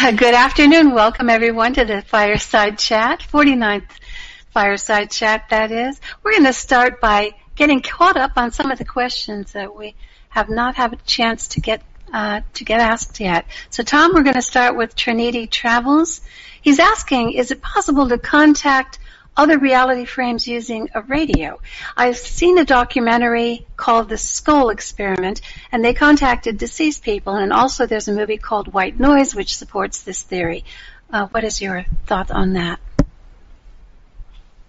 [0.16, 0.94] Good afternoon.
[0.94, 3.90] Welcome everyone to the Fireside Chat, 49th
[4.50, 6.00] Fireside Chat that is.
[6.22, 9.94] We're going to start by getting caught up on some of the questions that we
[10.30, 11.82] have not had a chance to get
[12.14, 13.44] uh, to get asked yet.
[13.68, 16.22] So Tom, we're going to start with Trinity Travels.
[16.62, 18.99] He's asking, is it possible to contact
[19.36, 21.60] other reality frames using a radio.
[21.96, 25.40] I've seen a documentary called The Scole Experiment,
[25.72, 30.02] and they contacted deceased people, and also there's a movie called White Noise, which supports
[30.02, 30.64] this theory.
[31.12, 32.80] Uh, what is your thought on that?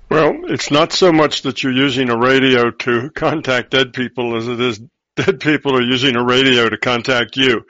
[0.10, 4.48] Well, it's not so much that you're using a radio to contact dead people as
[4.48, 4.82] it is
[5.16, 7.66] dead people are using a radio to contact you.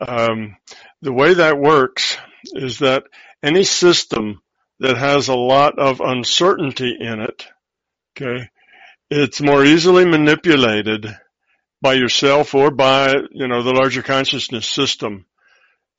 [0.00, 0.56] Um,
[1.02, 2.16] the way that works
[2.54, 3.04] is that
[3.42, 4.40] any system
[4.84, 7.46] that has a lot of uncertainty in it,
[8.14, 8.50] okay,
[9.10, 11.06] it's more easily manipulated
[11.80, 15.24] by yourself or by, you know, the larger consciousness system.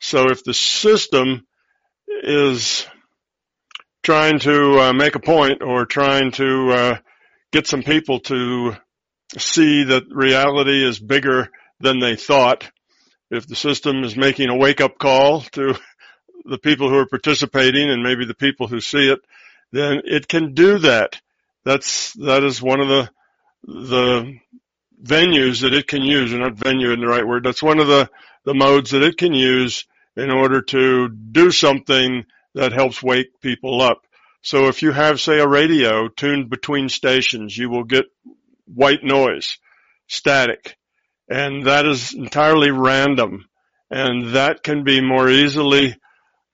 [0.01, 1.47] So if the system
[2.07, 2.85] is
[4.03, 6.97] trying to uh, make a point or trying to uh,
[7.51, 8.77] get some people to
[9.35, 12.69] see that reality is bigger than they thought,
[13.31, 15.75] if the system is making a wake up call to
[16.45, 19.19] the people who are participating and maybe the people who see it,
[19.71, 21.19] then it can do that.
[21.63, 23.09] That's, that is one of the,
[23.63, 24.39] the
[25.03, 27.43] venues that it can use, or not venue in the right word.
[27.43, 28.09] That's one of the,
[28.43, 29.85] the modes that it can use
[30.15, 34.01] in order to do something that helps wake people up.
[34.41, 38.05] So if you have, say, a radio tuned between stations, you will get
[38.65, 39.57] white noise,
[40.07, 40.77] static,
[41.27, 43.45] and that is entirely random.
[43.89, 45.95] And that can be more easily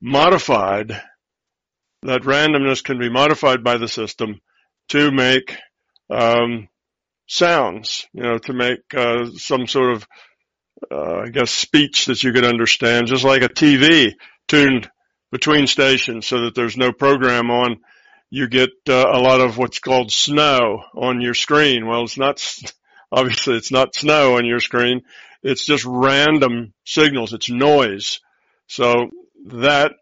[0.02, 1.02] modified,
[2.04, 4.42] that randomness can be modified by the system
[4.90, 5.56] to make
[6.10, 6.68] um,
[7.28, 10.08] sounds, you know, to make uh, some sort of,
[10.92, 14.14] uh, I guess, speech that you could understand, just like a TV
[14.48, 14.90] tuned
[15.32, 17.78] between stations so that there's no program on.
[18.30, 21.86] You get uh, a lot of what's called snow on your screen.
[21.86, 22.44] Well, it's not,
[23.12, 25.02] obviously it's not snow on your screen.
[25.44, 27.34] It's just random signals.
[27.34, 28.20] It's noise.
[28.68, 29.10] So
[29.48, 29.94] that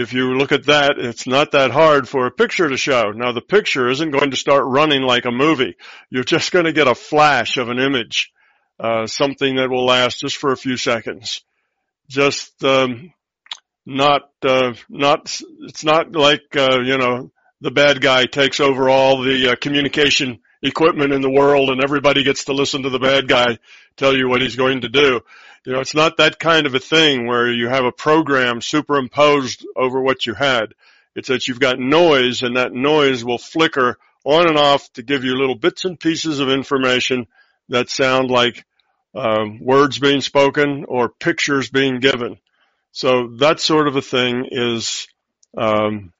[0.00, 3.12] if you look at that, it's not that hard for a picture to show.
[3.12, 5.76] Now the picture isn't going to start running like a movie.
[6.08, 8.32] You're just going to get a flash of an image,
[8.78, 11.42] uh, something that will last just for a few seconds.
[12.08, 13.12] Just um,
[13.86, 19.22] not uh, not it's not like uh, you know the bad guy takes over all
[19.22, 23.28] the uh, communication equipment in the world and everybody gets to listen to the bad
[23.28, 23.58] guy
[23.96, 25.20] tell you what he's going to do.
[25.64, 29.66] You know, it's not that kind of a thing where you have a program superimposed
[29.76, 30.72] over what you had.
[31.14, 35.24] It's that you've got noise and that noise will flicker on and off to give
[35.24, 37.26] you little bits and pieces of information
[37.68, 38.64] that sound like
[39.14, 42.38] um, words being spoken or pictures being given.
[42.92, 45.08] So that sort of a thing is,
[45.56, 46.12] um,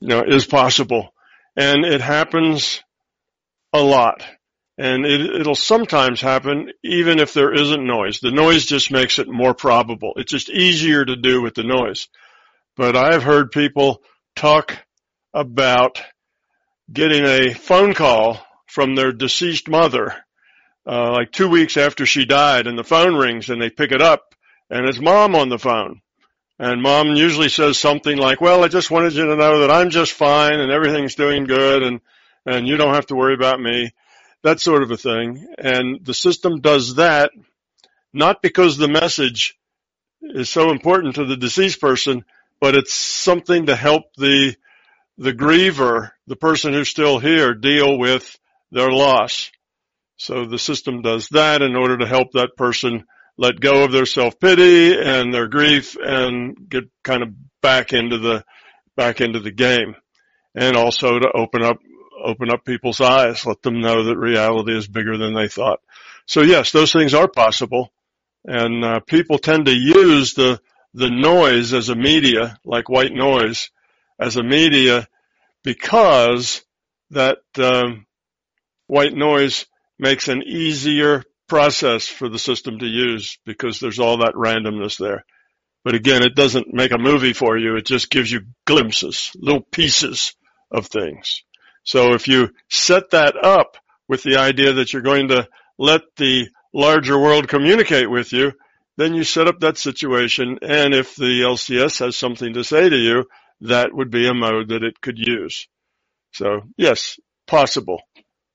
[0.00, 1.12] you know, is possible,
[1.56, 2.82] and it happens
[3.72, 4.24] a lot.
[4.78, 8.20] And it, it'll sometimes happen even if there isn't noise.
[8.20, 10.12] The noise just makes it more probable.
[10.16, 12.08] It's just easier to do with the noise.
[12.76, 14.02] But I've heard people
[14.36, 14.78] talk
[15.34, 16.00] about
[16.92, 20.14] getting a phone call from their deceased mother,
[20.86, 24.00] uh, like two weeks after she died and the phone rings and they pick it
[24.00, 24.32] up
[24.70, 26.00] and it's mom on the phone.
[26.60, 29.90] And mom usually says something like, well, I just wanted you to know that I'm
[29.90, 32.00] just fine and everything's doing good and,
[32.46, 33.92] and you don't have to worry about me
[34.42, 35.46] that sort of a thing.
[35.58, 37.30] And the system does that
[38.12, 39.58] not because the message
[40.22, 42.24] is so important to the deceased person,
[42.60, 44.56] but it's something to help the
[45.18, 48.38] the griever, the person who's still here, deal with
[48.70, 49.50] their loss.
[50.16, 53.04] So the system does that in order to help that person
[53.36, 57.30] let go of their self-pity and their grief and get kind of
[57.62, 58.44] back into the
[58.96, 59.94] back into the game
[60.54, 61.78] and also to open up
[62.22, 65.80] open up people's eyes, let them know that reality is bigger than they thought.
[66.26, 67.92] So yes, those things are possible,
[68.44, 70.60] and uh, people tend to use the
[70.94, 73.70] the noise as a media, like white noise,
[74.18, 75.06] as a media,
[75.62, 76.64] because
[77.10, 78.06] that um,
[78.86, 79.66] white noise
[79.98, 85.24] makes an easier process for the system to use because there's all that randomness there.
[85.84, 87.76] But again, it doesn't make a movie for you.
[87.76, 90.34] It just gives you glimpses, little pieces
[90.70, 91.42] of things.
[91.88, 95.48] So if you set that up with the idea that you're going to
[95.78, 98.52] let the larger world communicate with you,
[98.98, 100.58] then you set up that situation.
[100.60, 103.24] And if the LCS has something to say to you,
[103.62, 105.66] that would be a mode that it could use.
[106.34, 108.02] So yes, possible.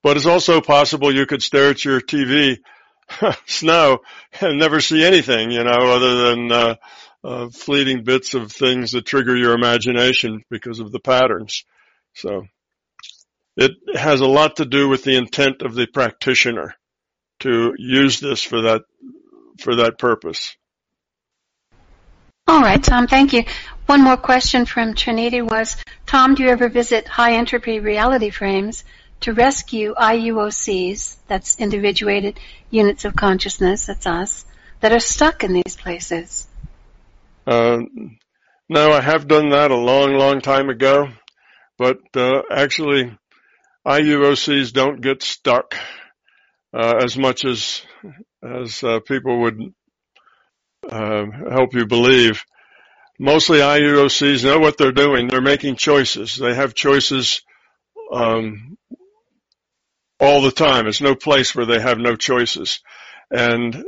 [0.04, 2.60] But it's also possible you could stare at your TV,
[3.48, 4.02] snow,
[4.42, 6.76] and never see anything, you know, other than, uh,
[7.24, 11.66] uh, fleeting bits of things that trigger your imagination because of the patterns.
[12.14, 12.44] So
[13.56, 16.76] it has a lot to do with the intent of the practitioner
[17.40, 18.84] to use this for that
[19.60, 20.56] for that purpose.
[22.48, 23.44] All right, Tom, thank you.
[23.86, 28.84] One more question from Trinity was, Tom, do you ever visit high entropy reality frames
[29.22, 32.40] to rescue IUOCs, that's individuated
[32.70, 34.46] units of consciousness, that's us,
[34.82, 36.48] that are stuck in these places?
[37.48, 37.80] Uh,
[38.68, 41.10] no, I have done that a long, long time ago,
[41.78, 43.18] but uh, actually,
[43.86, 45.76] IUOCs don't get stuck
[46.74, 47.82] uh, as much as
[48.44, 49.74] as uh, people would
[50.90, 52.44] uh, help you believe.
[53.20, 55.28] Mostly IUOCs know what they're doing.
[55.28, 56.36] They're making choices.
[56.36, 57.42] They have choices
[58.12, 58.78] um,
[60.20, 60.88] all the time.
[60.88, 62.82] It's no place where they have no choices.
[63.32, 63.84] And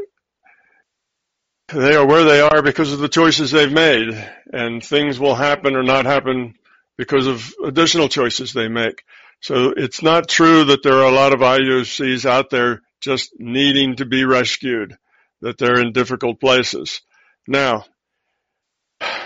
[1.70, 4.10] they are where they are because of the choices they've made.
[4.54, 6.56] And things will happen or not happen
[6.98, 9.04] because of additional choices they make.
[9.46, 13.98] So it's not true that there are a lot of IUOCs out there just needing
[13.98, 14.98] to be rescued,
[15.42, 17.02] that they're in difficult places.
[17.48, 17.86] Now,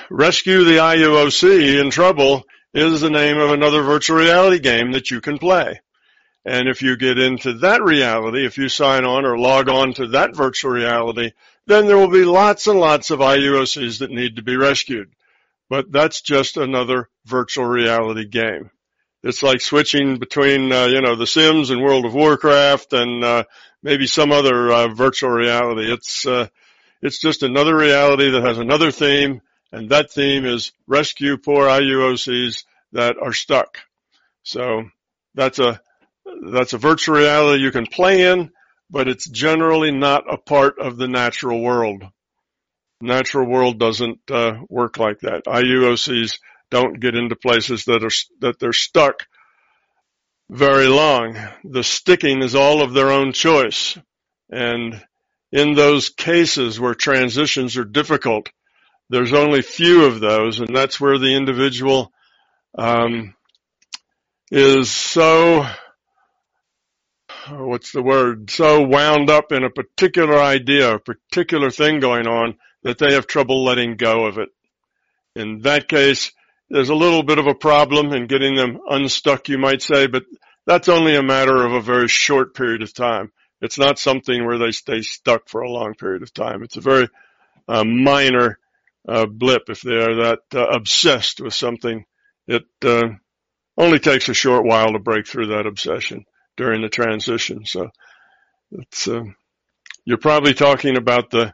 [0.09, 2.43] Rescue the IUOC in Trouble
[2.73, 5.79] is the name of another virtual reality game that you can play.
[6.43, 10.07] And if you get into that reality, if you sign on or log on to
[10.07, 11.31] that virtual reality,
[11.65, 15.13] then there will be lots and lots of IUOCs that need to be rescued.
[15.69, 18.71] But that's just another virtual reality game.
[19.23, 23.43] It's like switching between, uh, you know, The Sims and World of Warcraft and uh,
[23.83, 25.91] maybe some other uh, virtual reality.
[25.91, 26.47] It's uh,
[27.01, 32.63] it's just another reality that has another theme, and that theme is rescue poor IUOCs
[32.93, 33.77] that are stuck.
[34.43, 34.83] So
[35.35, 35.81] that's a
[36.51, 38.51] that's a virtual reality you can play in,
[38.89, 42.03] but it's generally not a part of the natural world.
[43.01, 45.45] Natural world doesn't uh, work like that.
[45.45, 46.39] IUOCs
[46.71, 49.25] don't get into places that are that they're stuck
[50.49, 51.37] very long.
[51.63, 53.97] The sticking is all of their own choice.
[54.51, 55.01] And
[55.51, 58.49] in those cases where transitions are difficult,
[59.09, 62.11] there's only few of those, and that's where the individual
[62.77, 63.35] um,
[64.51, 65.67] is so
[67.49, 72.55] what's the word so wound up in a particular idea, a particular thing going on
[72.83, 74.49] that they have trouble letting go of it.
[75.35, 76.31] In that case,
[76.69, 80.23] there's a little bit of a problem in getting them unstuck, you might say, but
[80.65, 83.31] that's only a matter of a very short period of time.
[83.61, 86.63] It's not something where they stay stuck for a long period of time.
[86.63, 87.09] It's a very
[87.67, 88.59] uh, minor
[89.07, 92.05] uh, blip if they are that uh, obsessed with something.
[92.47, 93.09] It uh,
[93.77, 96.25] only takes a short while to break through that obsession
[96.55, 97.65] during the transition.
[97.65, 97.89] So
[98.71, 99.23] it's uh,
[100.05, 101.53] you're probably talking about the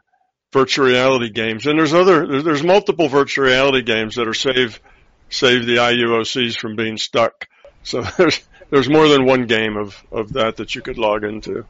[0.52, 4.80] virtual reality games, and there's other there's multiple virtual reality games that are save
[5.28, 7.48] save the IUOCs from being stuck.
[7.82, 8.40] So there's
[8.70, 11.64] there's more than one game of, of that that you could log into.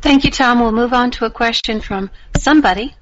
[0.00, 0.60] Thank you, Tom.
[0.60, 2.94] We'll move on to a question from somebody.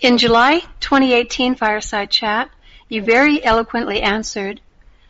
[0.00, 2.50] In July 2018 Fireside Chat,
[2.88, 4.60] you very eloquently answered,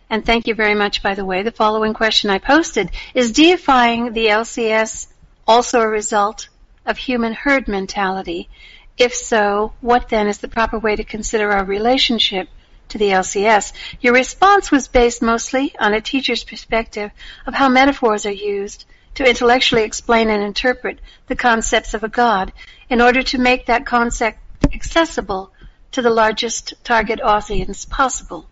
[0.08, 2.92] and thank you very much, by the way, the following question I posted.
[3.12, 5.08] Is deifying the LCS
[5.48, 6.48] also a result
[6.86, 8.48] of human herd mentality?
[8.96, 12.48] If so, what then is the proper way to consider our relationship
[12.96, 13.72] to the LCS.
[14.00, 17.10] Your response was based mostly on a teacher's perspective
[17.46, 22.52] of how metaphors are used to intellectually explain and interpret the concepts of a God
[22.88, 24.38] in order to make that concept
[24.72, 25.52] accessible
[25.92, 28.48] to the largest target audience possible.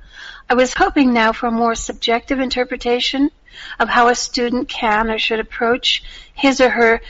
[0.48, 3.30] I was hoping now for a more subjective interpretation
[3.78, 6.02] of how a student can or should approach
[6.34, 7.00] his or her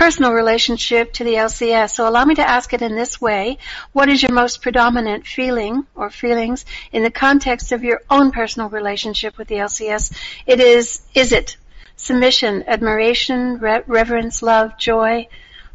[0.00, 1.90] personal relationship to the LCS.
[1.90, 3.58] So allow me to ask it in this way.
[3.92, 8.70] What is your most predominant feeling or feelings in the context of your own personal
[8.70, 10.10] relationship with the LCS?
[10.46, 11.58] It is, is it
[11.96, 15.28] submission, admiration, re- reverence, love, joy,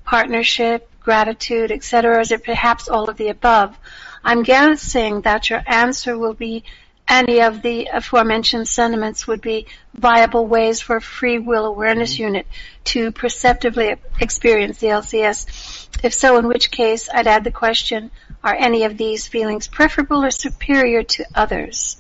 [0.06, 2.18] partnership, gratitude, etc.?
[2.18, 3.78] Or is it perhaps all of the above?
[4.24, 6.64] I'm guessing that your answer will be
[7.08, 12.24] any of the aforementioned sentiments would be viable ways for a free will awareness mm-hmm.
[12.24, 12.48] unit
[12.86, 15.88] to perceptively experience the LCS.
[16.04, 18.12] If so, in which case I'd add the question,
[18.44, 21.98] are any of these feelings preferable or superior to others?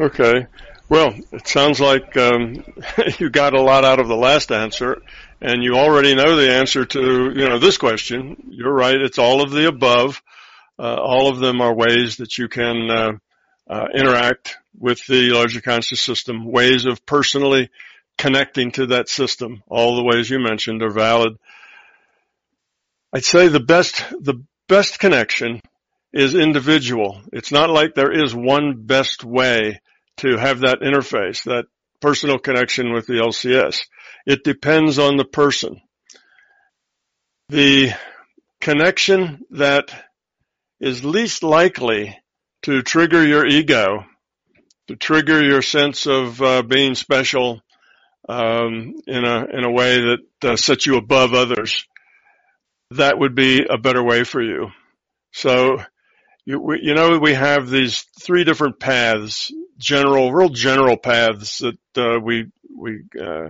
[0.00, 0.46] Okay.
[0.88, 2.64] Well, it sounds like um,
[3.18, 5.00] you got a lot out of the last answer,
[5.40, 8.36] and you already know the answer to you know this question.
[8.50, 10.22] You're right; it's all of the above.
[10.78, 13.12] Uh, all of them are ways that you can uh,
[13.68, 17.70] uh, interact with the larger conscious system, ways of personally
[18.18, 19.62] connecting to that system.
[19.68, 21.36] All the ways you mentioned are valid.
[23.12, 25.60] I'd say the best, the best connection
[26.12, 27.20] is individual.
[27.32, 29.80] It's not like there is one best way
[30.18, 31.66] to have that interface, that
[32.00, 33.86] personal connection with the LCS.
[34.26, 35.80] It depends on the person.
[37.48, 37.92] The
[38.60, 39.90] connection that
[40.80, 42.16] is least likely
[42.64, 44.04] to trigger your ego,
[44.88, 47.60] to trigger your sense of uh, being special
[48.26, 51.86] um, in a in a way that uh, sets you above others,
[52.92, 54.70] that would be a better way for you.
[55.32, 55.82] So
[56.46, 61.78] you, we, you know, we have these three different paths, general, real general paths that
[61.98, 63.48] uh, we we uh,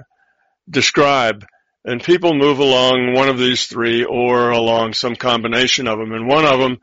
[0.69, 1.47] describe,
[1.85, 6.13] and people move along one of these three or along some combination of them.
[6.13, 6.79] And one of them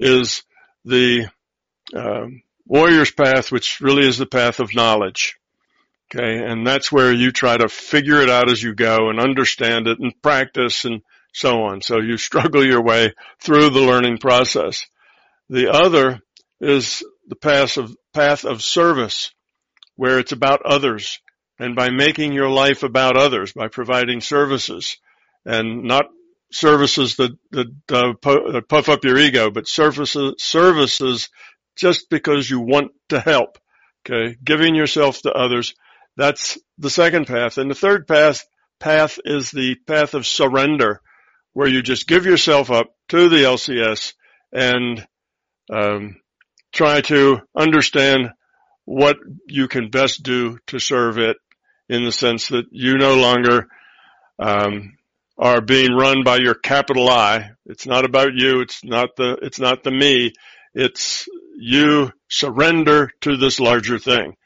[0.00, 0.42] is
[0.84, 1.28] the
[1.94, 2.26] uh,
[2.66, 5.36] warrior's path, which really is the path of knowledge.
[6.14, 9.88] Okay, and that's where you try to figure it out as you go and understand
[9.88, 11.02] it and practice and
[11.32, 11.82] so on.
[11.82, 14.86] So you struggle your way through the learning process.
[15.50, 16.20] The other
[16.60, 19.32] is the path of, path of service,
[19.96, 21.20] where it's about others.
[21.58, 24.98] And by making your life about others, by providing services,
[25.44, 26.06] and not
[26.52, 31.28] services that, that, uh, that puff up your ego, but services, services
[31.76, 33.58] just because you want to help.
[34.08, 34.36] Okay.
[34.42, 35.74] Giving yourself to others.
[36.16, 37.58] That's the second path.
[37.58, 38.44] And the third path,
[38.80, 41.00] path is the path of surrender,
[41.52, 44.14] where you just give yourself up to the LCS
[44.52, 45.06] and
[45.72, 46.16] um,
[46.72, 48.30] try to understand
[48.84, 49.16] what
[49.48, 51.36] you can best do to serve it
[51.88, 53.66] in the sense that you no longer
[54.38, 54.96] um,
[55.38, 57.50] are being run by your capital I.
[57.66, 58.60] It's not about you.
[58.60, 60.32] It's not the, it's not the me.
[60.78, 64.36] It's you surrender to this larger thing.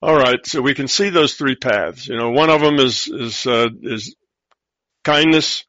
[0.00, 0.44] All right.
[0.46, 2.08] So we can see those three paths.
[2.08, 4.16] You know, one of them is, is, uh, is
[5.04, 5.64] kindness,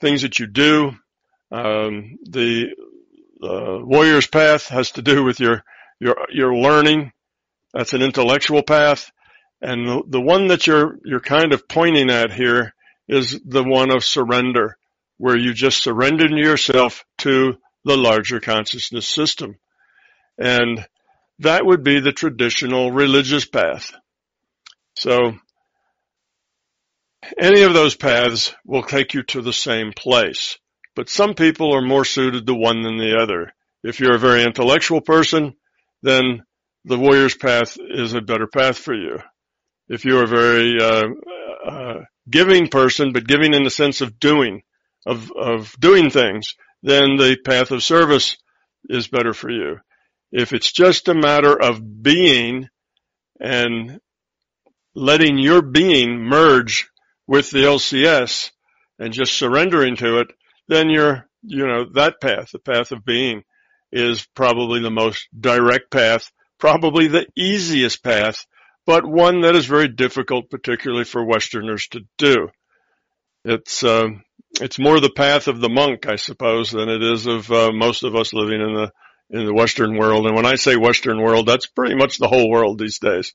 [0.00, 0.92] things that you do.
[1.52, 2.70] Um, the
[3.40, 5.62] the warrior's path has to do with your
[6.00, 7.12] your your learning.
[7.72, 9.10] That's an intellectual path,
[9.62, 12.74] and the, the one that you're you're kind of pointing at here
[13.06, 14.76] is the one of surrender,
[15.16, 17.56] where you just surrender yourself to
[17.88, 19.56] the larger consciousness system,
[20.38, 20.86] and
[21.40, 23.92] that would be the traditional religious path.
[24.94, 25.34] So
[27.36, 30.58] any of those paths will take you to the same place
[30.98, 33.52] but some people are more suited to one than the other.
[33.84, 35.54] If you're a very intellectual person,
[36.02, 36.42] then
[36.84, 39.20] the warrior's path is a better path for you.
[39.88, 41.06] If you're a very uh,
[41.64, 44.62] uh, giving person, but giving in the sense of doing,
[45.06, 48.36] of of doing things, then the path of service
[48.88, 49.78] is better for you.
[50.30, 52.68] If it's just a matter of being
[53.40, 54.00] and
[54.94, 56.88] letting your being merge
[57.26, 58.50] with the LCS
[58.98, 60.28] and just surrendering to it,
[60.66, 63.42] then you're, you know, that path, the path of being
[63.90, 68.44] is probably the most direct path, probably the easiest path,
[68.86, 72.48] but one that is very difficult, particularly for Westerners to do.
[73.44, 74.08] It's, uh,
[74.60, 78.02] it's more the path of the monk, I suppose, than it is of uh, most
[78.02, 78.92] of us living in the
[79.30, 80.26] in the Western world.
[80.26, 83.34] And when I say Western world, that's pretty much the whole world these days.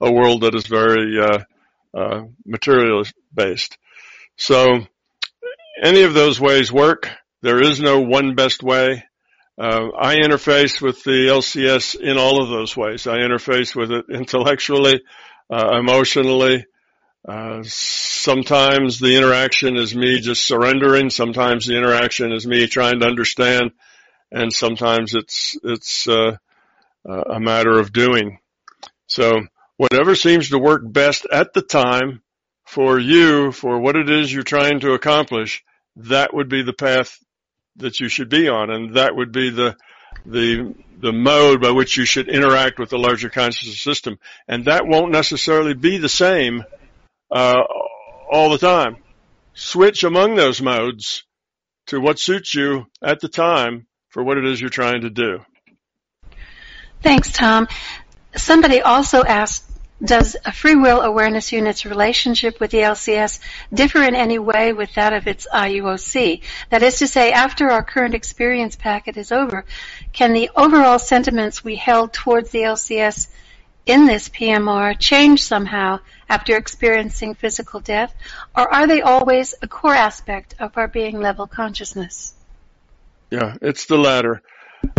[0.00, 1.38] A world that is very uh,
[1.94, 3.76] uh, materialist based.
[4.36, 4.86] So
[5.82, 7.10] any of those ways work.
[7.42, 9.04] There is no one best way.
[9.58, 13.06] Uh, I interface with the LCS in all of those ways.
[13.06, 15.02] I interface with it intellectually,
[15.50, 16.66] uh, emotionally.
[17.26, 21.08] Uh, sometimes the interaction is me just surrendering.
[21.08, 23.72] Sometimes the interaction is me trying to understand,
[24.30, 26.36] and sometimes it's it's uh,
[27.06, 28.38] a matter of doing.
[29.06, 29.40] So
[29.78, 32.22] whatever seems to work best at the time
[32.66, 35.64] for you, for what it is you're trying to accomplish,
[35.96, 37.18] that would be the path
[37.76, 39.76] that you should be on, and that would be the
[40.26, 44.86] the the mode by which you should interact with the larger consciousness system, and that
[44.86, 46.64] won't necessarily be the same
[47.30, 47.62] uh,
[48.30, 48.96] all the time.
[49.54, 51.24] Switch among those modes
[51.86, 55.40] to what suits you at the time for what it is you're trying to do.
[57.02, 57.68] Thanks, Tom.
[58.34, 59.70] Somebody also asked
[60.02, 63.38] does a free will awareness unit's relationship with the LCS
[63.72, 66.42] differ in any way with that of its IUOC?
[66.70, 69.64] That is to say, after our current experience packet is over,
[70.12, 73.28] can the overall sentiments we held towards the LCS
[73.86, 78.14] in this PMR change somehow after experiencing physical death,
[78.56, 82.34] or are they always a core aspect of our being level consciousness?
[83.30, 84.42] Yeah, it's the latter.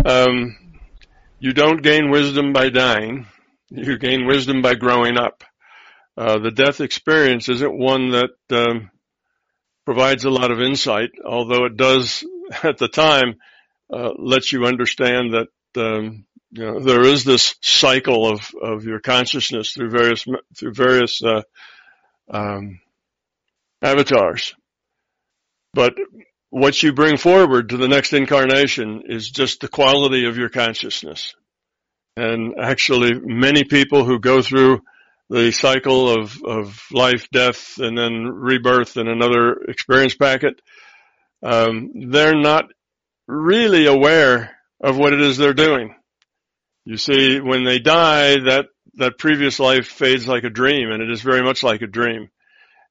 [0.04, 0.56] Um,
[1.38, 3.26] you don't gain wisdom by dying
[3.70, 5.42] you gain wisdom by growing up.
[6.16, 8.90] Uh, the death experience isn't one that um,
[9.84, 12.24] provides a lot of insight, although it does
[12.62, 13.36] at the time
[13.92, 14.12] uh,
[14.50, 19.90] you understand that um, you know there is this cycle of of your consciousness through
[19.90, 20.24] various
[20.56, 21.42] through various uh,
[22.30, 22.80] um,
[23.82, 24.54] avatars.
[25.74, 25.94] But
[26.50, 31.34] what you bring forward to the next incarnation is just the quality of your consciousness.
[32.16, 34.80] And actually, many people who go through
[35.28, 40.62] the cycle of, of life, death, and then rebirth in another experience packet,
[41.42, 42.66] um, they're not
[43.26, 45.95] really aware of what it is they're doing.
[46.86, 51.10] You see, when they die, that, that previous life fades like a dream, and it
[51.10, 52.30] is very much like a dream.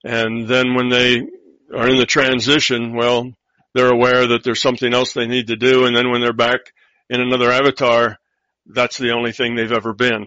[0.04, 1.26] And then when they
[1.74, 3.32] are in the transition, well,
[3.72, 6.60] they're aware that there's something else they need to do, and then when they're back
[7.08, 8.18] in another avatar,
[8.66, 10.26] that's the only thing they've ever been.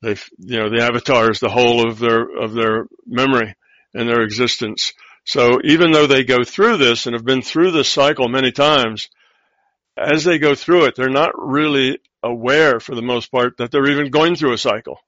[0.00, 3.56] They've, you know, the avatar is the whole of their, of their memory
[3.92, 4.92] and their existence.
[5.24, 9.08] So even though they go through this and have been through this cycle many times,
[9.96, 13.90] as they go through it, they're not really aware for the most part that they're
[13.90, 14.98] even going through a cycle.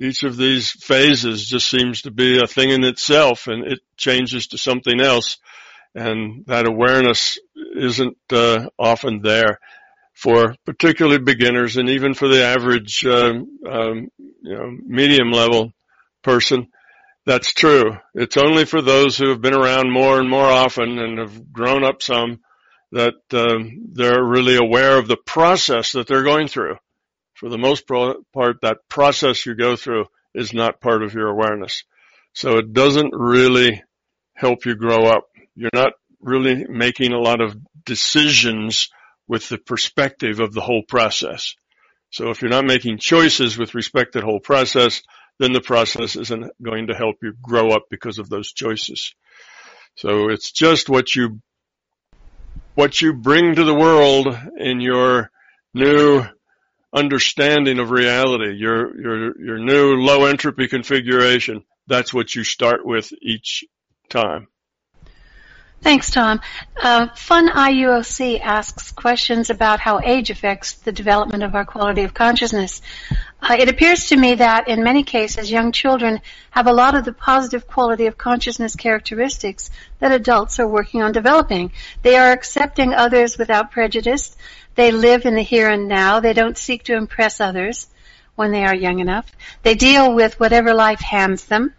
[0.00, 4.48] Each of these phases just seems to be a thing in itself and it changes
[4.48, 5.38] to something else.
[5.94, 7.38] And that awareness
[7.76, 9.58] isn't uh, often there
[10.14, 14.08] for particularly beginners and even for the average, um, um,
[14.42, 15.72] you know, medium level
[16.22, 16.68] person.
[17.24, 17.96] That's true.
[18.14, 21.84] It's only for those who have been around more and more often and have grown
[21.84, 22.40] up some
[22.92, 26.76] that um, they're really aware of the process that they're going through.
[27.34, 31.84] For the most part, that process you go through is not part of your awareness.
[32.34, 33.82] So it doesn't really
[34.34, 35.24] help you grow up.
[35.54, 38.88] You're not really making a lot of decisions
[39.26, 41.54] with the perspective of the whole process.
[42.10, 45.02] So if you're not making choices with respect to the whole process,
[45.38, 49.14] then the process isn't going to help you grow up because of those choices.
[49.96, 51.40] So it's just what you,
[52.74, 55.30] what you bring to the world in your
[55.74, 56.24] new
[56.94, 61.64] understanding of reality, your, your, your new low entropy configuration.
[61.86, 63.64] That's what you start with each
[64.08, 64.48] time.
[65.82, 66.40] Thanks, Tom.
[66.80, 72.14] Uh, Fun IUOC asks questions about how age affects the development of our quality of
[72.14, 72.80] consciousness.
[73.42, 76.20] Uh, it appears to me that in many cases, young children
[76.52, 81.10] have a lot of the positive quality of consciousness characteristics that adults are working on
[81.10, 81.72] developing.
[82.02, 84.36] They are accepting others without prejudice.
[84.76, 86.20] They live in the here and now.
[86.20, 87.88] They don't seek to impress others
[88.36, 89.32] when they are young enough.
[89.64, 91.74] They deal with whatever life hands them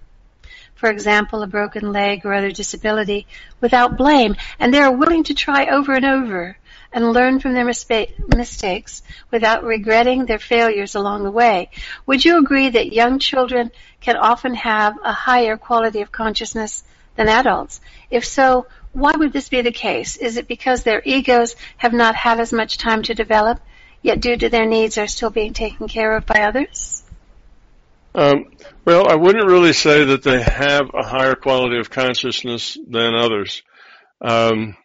[0.83, 3.25] for example, a broken leg or other disability,
[3.61, 6.57] without blame, and they are willing to try over and over
[6.91, 11.69] and learn from their mistakes without regretting their failures along the way.
[12.05, 16.83] Would you agree that young children can often have a higher quality of consciousness
[17.15, 17.79] than adults?
[18.11, 20.17] If so, why would this be the case?
[20.17, 23.61] Is it because their egos have not had as much time to develop,
[24.01, 27.02] yet due to their needs are still being taken care of by others?
[28.15, 28.45] Um,
[28.85, 33.63] well, I wouldn't really say that they have a higher quality of consciousness than others.
[34.21, 34.75] Um,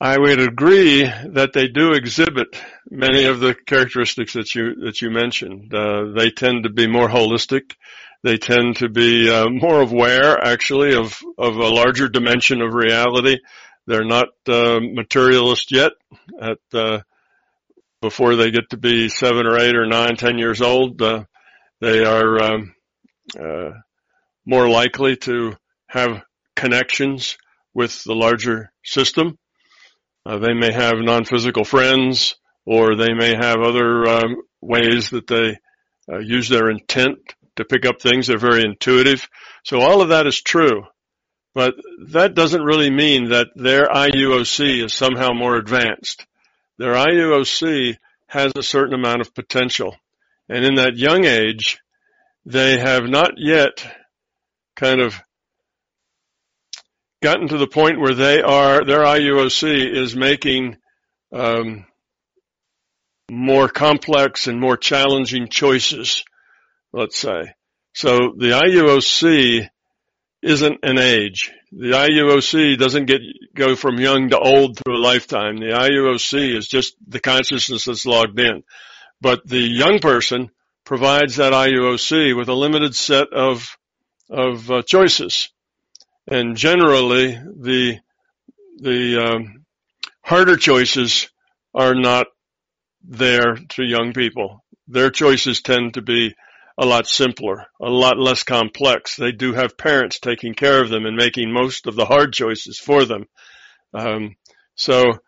[0.00, 2.56] I would agree that they do exhibit
[2.90, 5.74] many of the characteristics that you that you mentioned.
[5.74, 7.74] Uh, they tend to be more holistic.
[8.22, 13.38] They tend to be uh, more aware, actually, of of a larger dimension of reality.
[13.86, 15.92] They're not uh, materialist yet.
[16.40, 17.00] At uh,
[18.00, 21.24] before they get to be seven or eight or nine, ten years old, uh,
[21.80, 22.74] they are um,
[23.38, 23.70] uh,
[24.44, 25.54] more likely to
[25.88, 26.22] have
[26.56, 27.36] connections
[27.74, 29.38] with the larger system.
[30.26, 35.56] Uh, they may have non-physical friends, or they may have other um, ways that they
[36.12, 37.18] uh, use their intent
[37.56, 38.26] to pick up things.
[38.26, 39.28] They're very intuitive.
[39.64, 40.84] So all of that is true.
[41.54, 41.74] But
[42.10, 46.26] that doesn't really mean that their IUOC is somehow more advanced.
[46.78, 47.96] Their IUOC
[48.28, 49.96] has a certain amount of potential.
[50.50, 51.78] And in that young age,
[52.44, 53.86] they have not yet
[54.74, 55.14] kind of
[57.22, 60.76] gotten to the point where they are, their IUOC is making
[61.32, 61.86] um,
[63.30, 66.24] more complex and more challenging choices,
[66.92, 67.54] let's say.
[67.94, 69.68] So the IUOC
[70.42, 71.52] isn't an age.
[71.70, 73.20] The IUOC doesn't get
[73.54, 75.58] go from young to old through a lifetime.
[75.58, 78.64] The IUOC is just the consciousness that's logged in.
[79.20, 80.50] But the young person
[80.84, 83.76] provides that IUOC with a limited set of
[84.28, 85.50] of uh, choices,
[86.26, 87.98] and generally the
[88.78, 89.64] the um,
[90.22, 91.28] harder choices
[91.74, 92.26] are not
[93.02, 94.64] there to young people.
[94.88, 96.34] Their choices tend to be
[96.78, 99.16] a lot simpler, a lot less complex.
[99.16, 102.78] They do have parents taking care of them and making most of the hard choices
[102.78, 103.26] for them.
[103.92, 104.36] Um,
[104.76, 105.18] So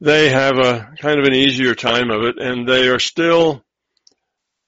[0.00, 3.62] they have a kind of an easier time of it and they are still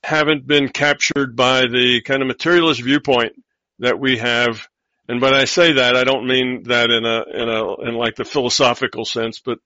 [0.02, 3.32] haven't been captured by the kind of materialist viewpoint
[3.78, 4.66] that we have.
[5.08, 8.16] And when I say that, I don't mean that in a, in a, in like
[8.16, 9.58] the philosophical sense, but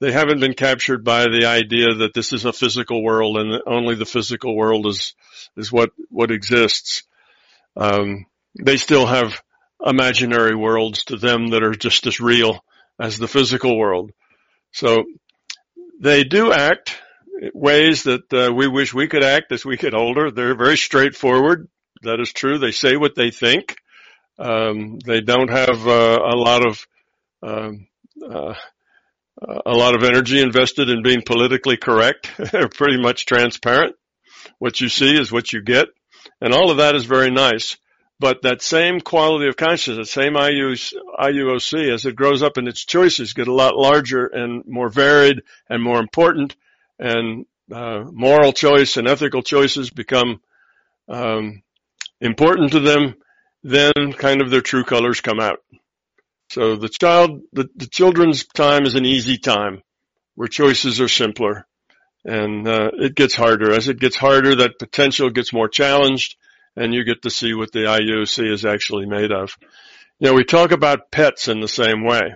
[0.00, 3.94] they haven't been captured by the idea that this is a physical world and only
[3.94, 5.14] the physical world is,
[5.56, 7.02] is what, what exists.
[7.76, 8.26] Um,
[8.62, 9.42] they still have
[9.84, 12.64] imaginary worlds to them that are just as real
[13.00, 14.12] as the physical world.
[14.72, 15.04] So
[16.00, 16.96] they do act
[17.54, 20.30] ways that uh, we wish we could act as we get older.
[20.30, 21.68] They're very straightforward.
[22.02, 22.58] That is true.
[22.58, 23.76] They say what they think.
[24.38, 26.86] Um, they don't have uh, a lot of
[27.42, 27.86] um,
[28.22, 28.54] uh,
[29.66, 32.30] a lot of energy invested in being politically correct.
[32.52, 33.94] They're pretty much transparent.
[34.58, 35.88] What you see is what you get,
[36.40, 37.76] and all of that is very nice.
[38.20, 43.32] But that same quality of consciousness, same IUOC, as it grows up and its choices,
[43.32, 46.56] get a lot larger and more varied and more important,
[46.98, 50.40] and uh, moral choice and ethical choices become
[51.08, 51.62] um,
[52.20, 53.14] important to them.
[53.62, 55.58] Then, kind of their true colors come out.
[56.50, 59.82] So the child, the, the children's time is an easy time,
[60.34, 61.66] where choices are simpler,
[62.24, 63.72] and uh, it gets harder.
[63.72, 66.36] As it gets harder, that potential gets more challenged
[66.78, 69.56] and you get to see what the IUC is actually made of.
[70.20, 72.34] You know, we talk about pets in the same way.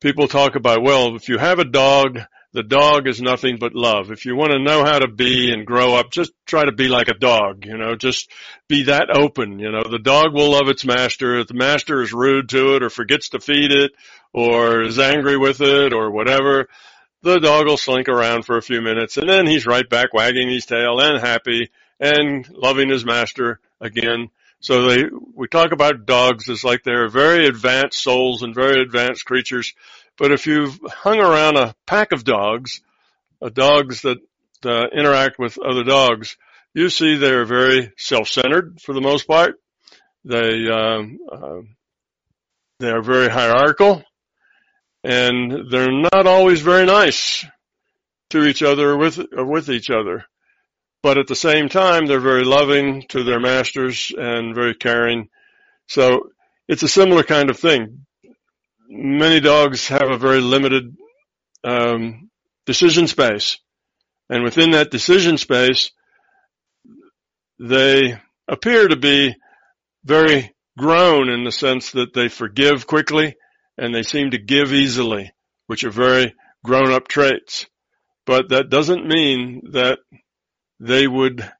[0.00, 2.20] People talk about, well, if you have a dog,
[2.52, 4.12] the dog is nothing but love.
[4.12, 6.88] If you want to know how to be and grow up, just try to be
[6.88, 8.30] like a dog, you know, just
[8.68, 11.40] be that open, you know, the dog will love its master.
[11.40, 13.92] If the master is rude to it or forgets to feed it
[14.32, 16.68] or is angry with it or whatever,
[17.22, 20.48] the dog will slink around for a few minutes and then he's right back wagging
[20.48, 24.30] his tail and happy and loving his master again.
[24.60, 25.04] So they,
[25.34, 29.74] we talk about dogs as like they're very advanced souls and very advanced creatures.
[30.18, 32.80] But if you've hung around a pack of dogs,
[33.40, 34.18] uh, dogs that
[34.64, 36.36] uh, interact with other dogs,
[36.74, 39.60] you see they're very self-centered for the most part.
[40.24, 41.60] They, um, uh,
[42.80, 44.02] they are very hierarchical
[45.04, 47.44] and they're not always very nice
[48.30, 50.24] to each other or with, or with each other
[51.06, 55.28] but at the same time, they're very loving to their masters and very caring.
[55.86, 56.30] So
[56.66, 58.06] it's a similar kind of thing.
[58.88, 60.96] Many dogs have a very limited
[61.62, 62.28] um,
[62.64, 63.58] decision space,
[64.30, 65.92] and within that decision space,
[67.60, 69.36] they appear to be
[70.04, 73.36] very grown in the sense that they forgive quickly
[73.78, 75.30] and they seem to give easily,
[75.68, 77.66] which are very grown up traits.
[78.26, 80.00] But that doesn't mean that
[80.80, 81.50] they would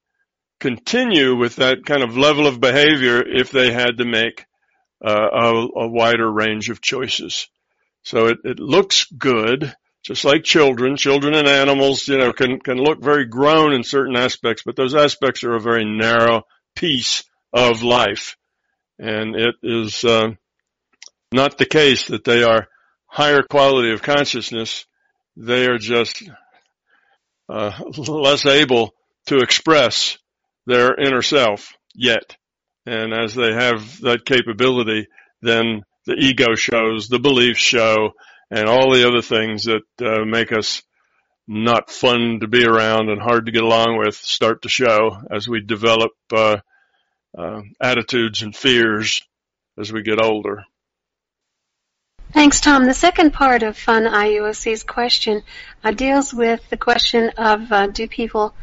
[0.61, 4.47] continue with that kind of level of behavior if they had to make
[5.05, 7.49] uh, a, a, wider range of choices.
[8.03, 10.97] So it, it looks good, just like children.
[10.97, 14.95] Children and animals, you know, can can look very grown in certain aspects, but those
[14.95, 18.37] aspects are a very narrow piece of life,
[18.99, 20.31] and it is uh,
[21.33, 22.69] not the case that they are
[23.07, 24.87] higher quality of consciousness.
[25.37, 26.23] They are just
[27.49, 28.95] uh, less able
[29.27, 30.19] to express
[30.67, 32.37] their inner self yet.
[32.87, 35.09] And as they have that capability,
[35.43, 38.13] then the ego shows, the beliefs show,
[38.51, 40.83] and all the other things that uh, make us
[41.49, 45.49] not fun to be around and hard to get along with start to show as
[45.49, 46.59] we develop uh,
[47.37, 49.23] uh, attitudes and fears
[49.79, 50.65] as we get older.
[52.33, 52.87] Thanks, Tom.
[52.87, 55.43] The second part of Fun IUOC's question
[55.85, 58.55] uh, deals with the question of uh, do people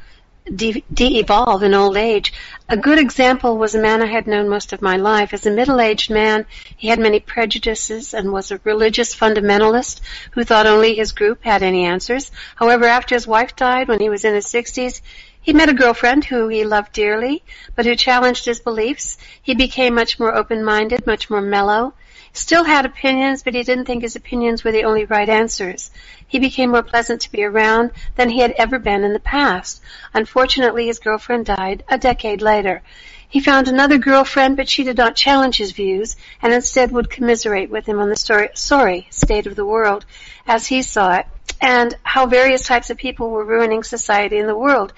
[0.55, 2.33] de- de-evolve in old age.
[2.69, 5.33] A good example was a man I had known most of my life.
[5.33, 6.45] As a middle-aged man,
[6.77, 10.01] he had many prejudices and was a religious fundamentalist
[10.31, 12.31] who thought only his group had any answers.
[12.55, 15.01] However, after his wife died when he was in his 60s,
[15.41, 17.43] he met a girlfriend who he loved dearly,
[17.75, 19.17] but who challenged his beliefs.
[19.41, 21.93] He became much more open-minded, much more mellow.
[22.35, 25.91] Still had opinions, but he didn't think his opinions were the only right answers.
[26.27, 29.81] He became more pleasant to be around than he had ever been in the past.
[30.15, 32.81] Unfortunately, his girlfriend died a decade later.
[33.29, 37.69] He found another girlfriend, but she did not challenge his views, and instead would commiserate
[37.69, 40.05] with him on the story, sorry state of the world
[40.47, 41.27] as he saw it,
[41.61, 44.91] and how various types of people were ruining society and the world.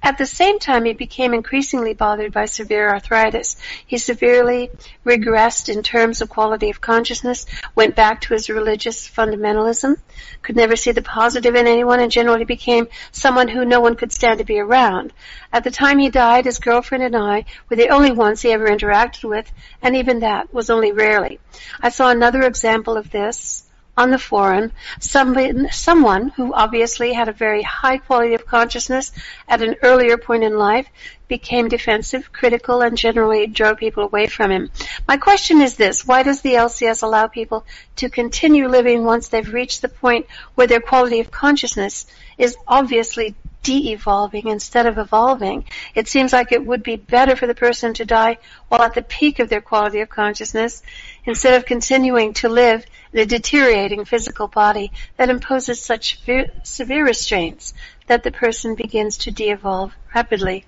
[0.00, 3.56] At the same time, he became increasingly bothered by severe arthritis.
[3.86, 4.70] He severely
[5.04, 9.96] regressed in terms of quality of consciousness, went back to his religious fundamentalism,
[10.42, 14.12] could never see the positive in anyone, and generally became someone who no one could
[14.12, 15.12] stand to be around.
[15.52, 18.68] At the time he died, his girlfriend and I were the only ones he ever
[18.68, 19.50] interacted with,
[19.82, 21.40] and even that was only rarely.
[21.80, 23.67] I saw another example of this
[23.98, 29.10] on the forum, somebody, someone who obviously had a very high quality of consciousness
[29.48, 30.86] at an earlier point in life
[31.26, 34.70] became defensive, critical, and generally drove people away from him.
[35.08, 39.52] My question is this, why does the LCS allow people to continue living once they've
[39.52, 42.06] reached the point where their quality of consciousness
[42.38, 43.34] is obviously
[43.64, 45.64] de-evolving instead of evolving.
[45.94, 49.02] It seems like it would be better for the person to die while at the
[49.02, 50.82] peak of their quality of consciousness
[51.24, 56.20] instead of continuing to live a deteriorating physical body that imposes such
[56.62, 57.74] severe restraints
[58.06, 60.64] that the person begins to de-evolve rapidly.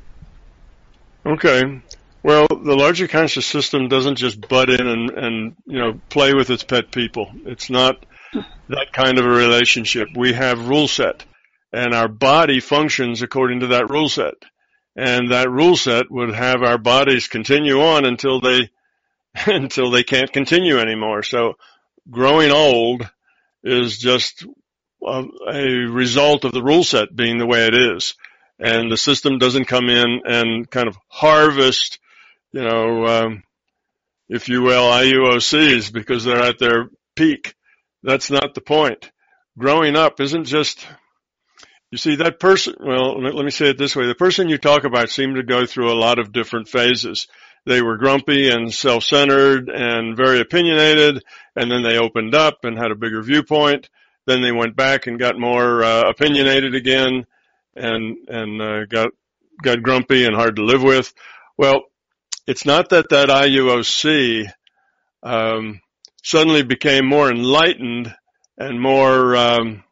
[1.24, 1.80] Okay.
[2.22, 6.50] Well, the larger conscious system doesn't just butt in and, and you know play with
[6.50, 7.30] its pet people.
[7.46, 8.04] It's not
[8.68, 10.08] that kind of a relationship.
[10.14, 11.24] We have rule set
[11.72, 14.34] and our body functions according to that rule set.
[14.96, 18.70] And that rule set would have our bodies continue on until they,
[19.46, 21.22] until they can't continue anymore.
[21.22, 21.54] So
[22.08, 23.08] growing old
[23.62, 24.44] is just
[25.04, 28.14] a, a result of the rule set being the way it is.
[28.58, 31.98] And the system doesn't come in and kind of harvest,
[32.52, 33.42] you know, um,
[34.28, 37.54] if you will, IUOCs because they're at their peak.
[38.02, 39.10] That's not the point.
[39.58, 40.86] Growing up isn't just
[41.90, 44.06] you see, that person, well, let me say it this way.
[44.06, 47.26] The person you talk about seemed to go through a lot of different phases.
[47.66, 51.22] They were grumpy and self-centered and very opinionated,
[51.54, 53.88] and then they opened up and had a bigger viewpoint.
[54.26, 57.26] Then they went back and got more uh, opinionated again
[57.74, 59.10] and, and uh, got,
[59.62, 61.12] got grumpy and hard to live with.
[61.56, 61.82] Well,
[62.46, 64.50] it's not that that IUOC
[65.22, 65.80] um,
[66.22, 68.14] suddenly became more enlightened
[68.58, 69.84] and more um,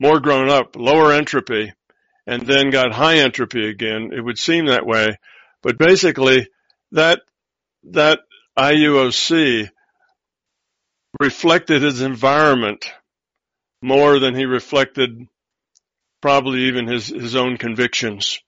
[0.00, 1.72] more grown up, lower entropy,
[2.26, 4.10] and then got high entropy again.
[4.12, 5.18] It would seem that way.
[5.62, 6.48] But basically,
[6.94, 7.20] that,
[7.90, 8.20] that
[8.58, 9.68] IUOC
[11.20, 12.90] reflected his environment
[13.82, 15.28] more than he reflected
[16.22, 18.40] probably even his, his own convictions.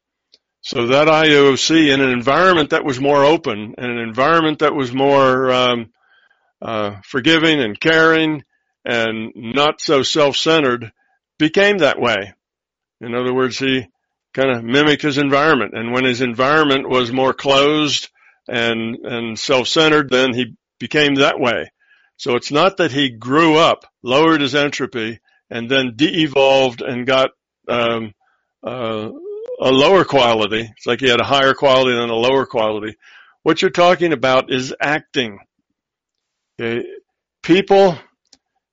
[0.62, 4.92] So that IUOC in an environment that was more open and an environment that was
[4.92, 5.90] more um,
[6.62, 8.42] uh, forgiving and caring
[8.84, 10.90] and not so self-centered
[11.38, 12.32] became that way.
[13.00, 13.86] In other words, he
[14.32, 15.74] kind of mimicked his environment.
[15.74, 18.08] And when his environment was more closed
[18.48, 21.70] and, and self-centered, then he became that way.
[22.16, 27.30] So it's not that he grew up, lowered his entropy, and then de-evolved and got
[27.68, 28.12] um,
[28.66, 29.10] uh,
[29.60, 30.70] a lower quality.
[30.76, 32.96] It's like he had a higher quality than a lower quality.
[33.42, 35.38] What you're talking about is acting.
[36.60, 36.86] Okay?
[37.42, 37.98] People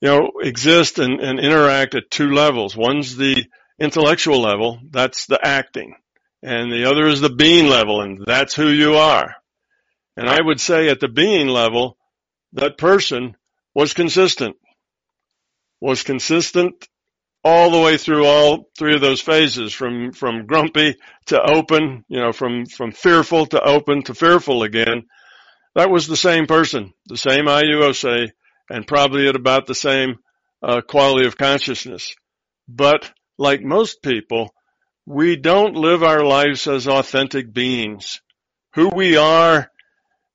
[0.04, 2.76] you know, exist and, and interact at two levels.
[2.76, 3.46] One's the
[3.80, 5.96] intellectual level, that's the acting,
[6.42, 9.34] and the other is the being level, and that's who you are.
[10.16, 11.98] And I would say at the being level,
[12.54, 13.36] that person
[13.74, 14.56] was consistent,
[15.82, 16.88] was consistent
[17.44, 20.96] all the way through all three of those phases from, from grumpy
[21.26, 25.04] to open, you know, from, from fearful to open to fearful again.
[25.76, 28.30] That was the same person, the same IUOC,
[28.70, 30.16] and probably at about the same
[30.62, 32.16] uh, quality of consciousness.
[32.68, 34.54] But like most people,
[35.06, 38.22] we don't live our lives as authentic beings.
[38.76, 39.70] Who we are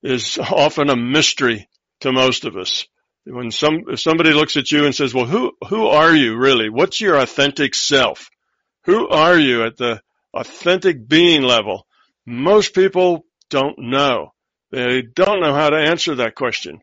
[0.02, 1.68] is often a mystery
[2.00, 2.86] to most of us.
[3.24, 6.70] When some, if somebody looks at you and says, well, who, who are you really?
[6.70, 8.30] What's your authentic self?
[8.84, 10.00] Who are you at the
[10.32, 11.86] authentic being level?
[12.24, 14.32] Most people don't know.
[14.70, 16.80] They don't know how to answer that question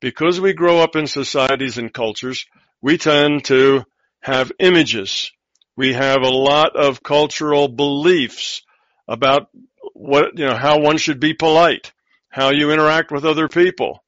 [0.00, 2.46] because we grow up in societies and cultures,
[2.82, 3.84] we tend to
[4.20, 5.30] have images.
[5.76, 8.62] We have a lot of cultural beliefs
[9.06, 9.48] about
[9.94, 11.92] what, you know, how one should be polite,
[12.30, 14.02] how you interact with other people,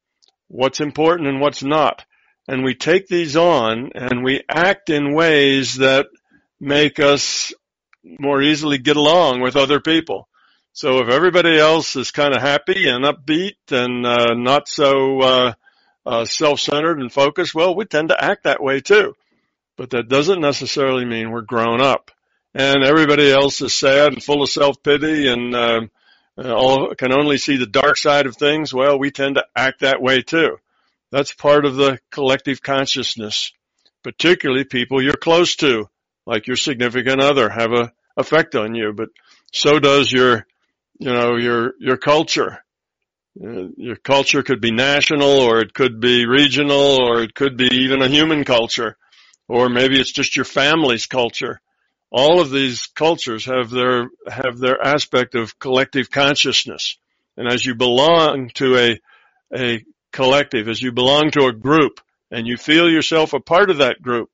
[0.48, 2.04] what's important and what's not.
[2.48, 6.06] And we take these on and we act in ways that
[6.60, 7.52] make us
[8.04, 10.28] more easily get along with other people.
[10.72, 15.52] So if everybody else is kind of happy and upbeat and uh, not so uh,
[16.06, 19.14] uh, self-centered and focused, well, we tend to act that way too.
[19.76, 22.10] But that doesn't necessarily mean we're grown up.
[22.54, 25.90] And everybody else is sad and full of self-pity and
[26.38, 28.72] uh, all, can only see the dark side of things.
[28.72, 30.58] Well, we tend to act that way too.
[31.10, 33.52] That's part of the collective consciousness.
[34.02, 35.88] Particularly people you're close to,
[36.26, 38.92] like your significant other, have a effect on you.
[38.92, 39.10] But
[39.52, 40.46] so does your,
[40.98, 42.62] you know, your your culture
[43.40, 47.68] uh, your culture could be national or it could be regional or it could be
[47.72, 48.96] even a human culture
[49.48, 51.60] or maybe it's just your family's culture.
[52.12, 56.98] All of these cultures have their, have their aspect of collective consciousness.
[57.38, 59.00] And as you belong to a,
[59.56, 63.78] a collective, as you belong to a group, and you feel yourself a part of
[63.78, 64.30] that group,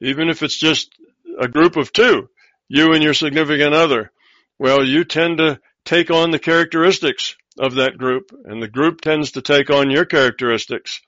[0.00, 0.94] even if it's just
[1.40, 2.28] a group of two,
[2.68, 4.12] you and your significant other,
[4.58, 9.32] well, you tend to take on the characteristics of that group, and the group tends
[9.32, 11.00] to take on your characteristics.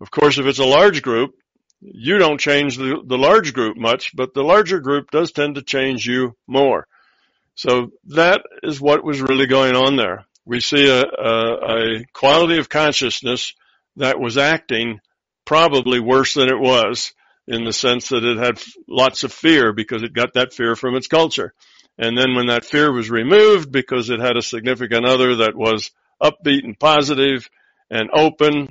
[0.00, 1.34] Of course, if it's a large group,
[1.82, 5.62] you don't change the, the large group much, but the larger group does tend to
[5.62, 6.86] change you more.
[7.54, 10.24] So that is what was really going on there.
[10.44, 13.54] We see a, a, a quality of consciousness
[13.96, 15.00] that was acting
[15.44, 17.12] probably worse than it was
[17.46, 20.94] in the sense that it had lots of fear because it got that fear from
[20.94, 21.52] its culture.
[21.98, 25.90] And then when that fear was removed because it had a significant other that was
[26.22, 27.48] upbeat and positive
[27.90, 28.68] and open,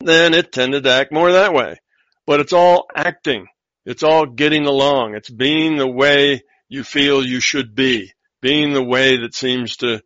[0.00, 1.78] then it tended to act more that way.
[2.26, 3.46] But it's all acting.
[3.84, 5.14] It's all getting along.
[5.14, 10.02] It's being the way you feel you should be, being the way that seems to,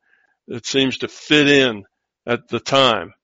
[0.48, 1.84] that seems to fit in
[2.26, 3.14] at the time.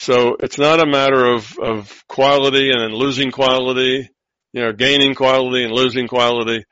[0.00, 4.08] So it's not a matter of, of quality and losing quality,
[4.52, 6.64] you know, gaining quality and losing quality.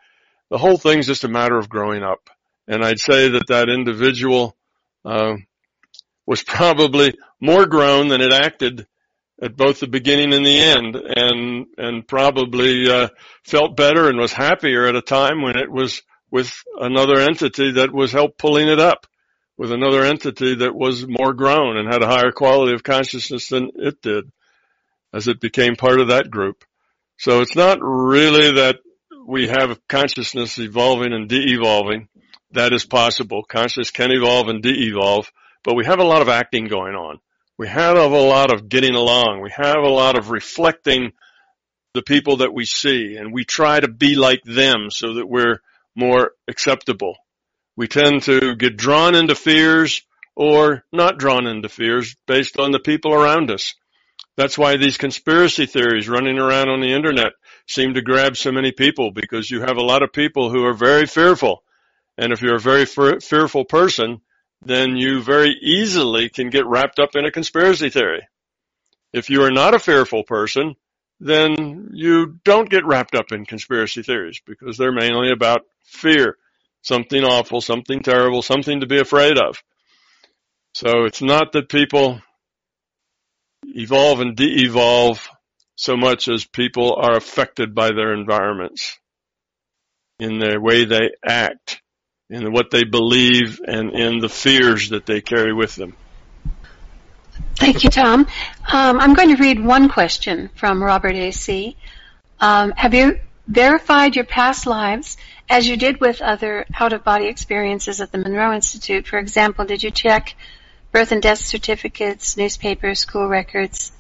[0.51, 2.31] The whole thing's just a matter of growing up.
[2.67, 4.57] And I'd say that that individual,
[5.05, 5.37] uh,
[6.27, 8.87] was probably more grown than it acted
[9.43, 13.09] at both the beginning and the end and, and probably, uh,
[13.45, 17.93] felt better and was happier at a time when it was with another entity that
[17.93, 19.07] was help pulling it up
[19.59, 23.71] with another entity that was more grown and had a higher quality of consciousness than
[23.75, 24.31] it did
[25.13, 26.65] as it became part of that group.
[27.19, 28.77] So it's not really that
[29.27, 32.09] we have consciousness evolving and de-evolving.
[32.53, 33.45] That is possible.
[33.45, 35.31] Consciousness can evolve and de-evolve,
[35.63, 37.19] but we have a lot of acting going on
[37.63, 39.41] we have a lot of getting along.
[39.41, 41.13] We have a lot of reflecting
[41.95, 45.61] the people that we see and we try to be like them so that we're
[45.95, 47.15] more acceptable.
[47.77, 50.03] We tend to get drawn into fears
[50.35, 53.77] or not drawn into fears based on the people around us.
[54.37, 57.35] That's why these conspiracy theories running around on the internet
[57.69, 60.75] seem to grab so many people because you have a lot of people who are
[60.75, 61.63] very fearful.
[62.19, 64.21] And if you're a very fearful person,
[64.65, 68.27] then you very easily can get wrapped up in a conspiracy theory.
[69.13, 70.77] If you are not a fearful person,
[71.21, 76.37] then you don't get wrapped up in conspiracy theories because they're mainly about fear,
[76.83, 79.63] something awful, something terrible, something to be afraid of.
[80.75, 82.21] So it's not that people
[83.65, 85.29] evolve and de-evolve
[85.77, 88.99] so much as people are affected by their environments
[90.19, 91.82] in the way they act
[92.33, 95.95] in what they believe and in the fears that they carry with them.
[97.57, 98.27] Thank you, Tom.
[98.73, 101.77] Um, I'm going to read one question from Robert A.C.
[102.41, 105.17] Um, have you verified your past lives
[105.49, 109.07] as you did with other out-of-body experiences at the Monroe Institute?
[109.07, 110.35] For example, did you check
[110.91, 113.93] birth and death certificates, newspapers, school records,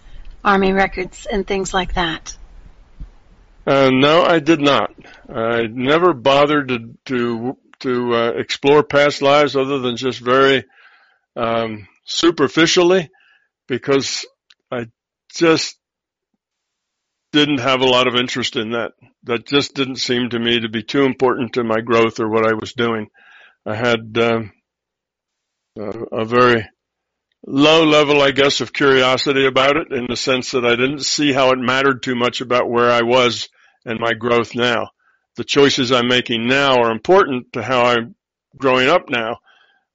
[0.43, 2.37] army records, and things like that?
[3.67, 4.93] Uh, no, I did not.
[5.29, 10.65] I never bothered to, to to uh, explore past lives other than just very
[11.37, 13.11] um, superficially
[13.69, 14.27] because
[14.71, 14.87] I
[15.35, 15.77] just
[17.33, 18.93] didn't have a lot of interest in that.
[19.25, 22.47] That just didn't seem to me to be too important to my growth or what
[22.47, 23.09] I was doing.
[23.65, 24.53] I had um,
[25.79, 26.69] a, a very
[27.47, 31.33] low level, I guess, of curiosity about it in the sense that I didn't see
[31.33, 33.49] how it mattered too much about where I was
[33.85, 34.91] and my growth now
[35.37, 38.15] the choices I'm making now are important to how I'm
[38.57, 39.39] growing up now.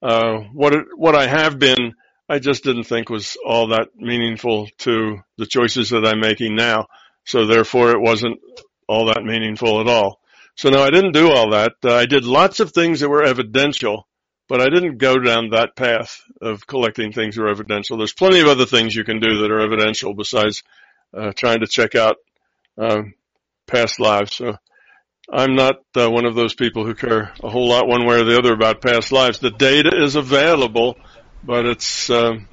[0.01, 1.93] Uh, what it, what I have been,
[2.29, 6.87] I just didn't think was all that meaningful to the choices that I'm making now.
[7.25, 8.39] So therefore, it wasn't
[8.87, 10.19] all that meaningful at all.
[10.55, 11.73] So no, I didn't do all that.
[11.83, 14.07] Uh, I did lots of things that were evidential,
[14.47, 17.97] but I didn't go down that path of collecting things that are evidential.
[17.97, 20.63] There's plenty of other things you can do that are evidential besides
[21.13, 22.17] uh, trying to check out
[22.77, 23.13] um,
[23.67, 24.35] past lives.
[24.35, 24.57] So
[25.31, 28.23] I'm not uh, one of those people who care a whole lot one way or
[28.23, 29.39] the other about past lives.
[29.39, 30.97] The data is available,
[31.43, 32.47] but it's um,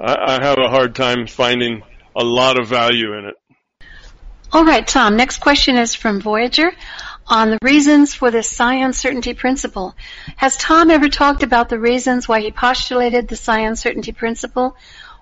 [0.00, 1.82] I, I have a hard time finding
[2.16, 3.34] a lot of value in it.
[4.52, 5.16] All right, Tom.
[5.16, 6.72] Next question is from Voyager
[7.26, 9.94] on the reasons for the psi uncertainty principle.
[10.36, 14.76] Has Tom ever talked about the reasons why he postulated the psi uncertainty principle?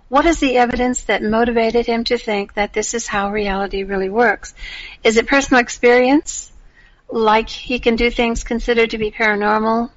[0.09, 4.09] What is the evidence that motivated him to think that this is how reality really
[4.09, 4.55] works?
[5.05, 6.50] Is it personal experience?
[7.13, 9.91] Like he can do things considered to be paranormal,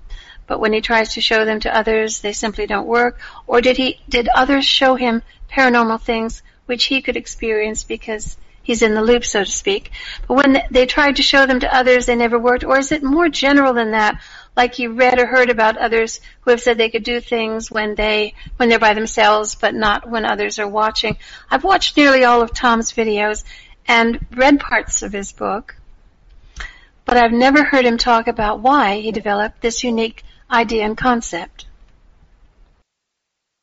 [0.48, 3.20] but when he tries to show them to others, they simply don't work?
[3.48, 8.82] Or did he, did others show him paranormal things which he could experience because he's
[8.82, 9.92] in the loop, so to speak.
[10.28, 12.64] But when they tried to show them to others, they never worked.
[12.64, 14.22] Or is it more general than that?
[14.56, 17.96] Like you read or heard about others who have said they could do things when
[17.96, 21.18] they when they're by themselves, but not when others are watching.
[21.52, 23.44] I've watched nearly all of Tom's videos
[23.88, 25.76] and read parts of his book,
[27.06, 31.66] but I've never heard him talk about why he developed this unique idea and concept.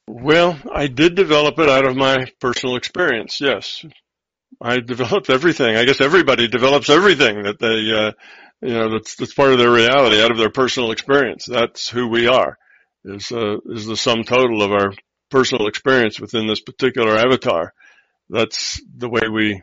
[0.06, 3.40] Well, I did develop it out of my personal experience.
[3.40, 3.84] Yes,
[4.60, 5.76] I developed everything.
[5.76, 8.12] I guess everybody develops everything that they, uh,
[8.60, 11.46] you know, that's that's part of their reality out of their personal experience.
[11.46, 12.58] That's who we are.
[13.04, 14.92] Is uh, is the sum total of our
[15.30, 17.72] personal experience within this particular avatar.
[18.28, 19.62] That's the way we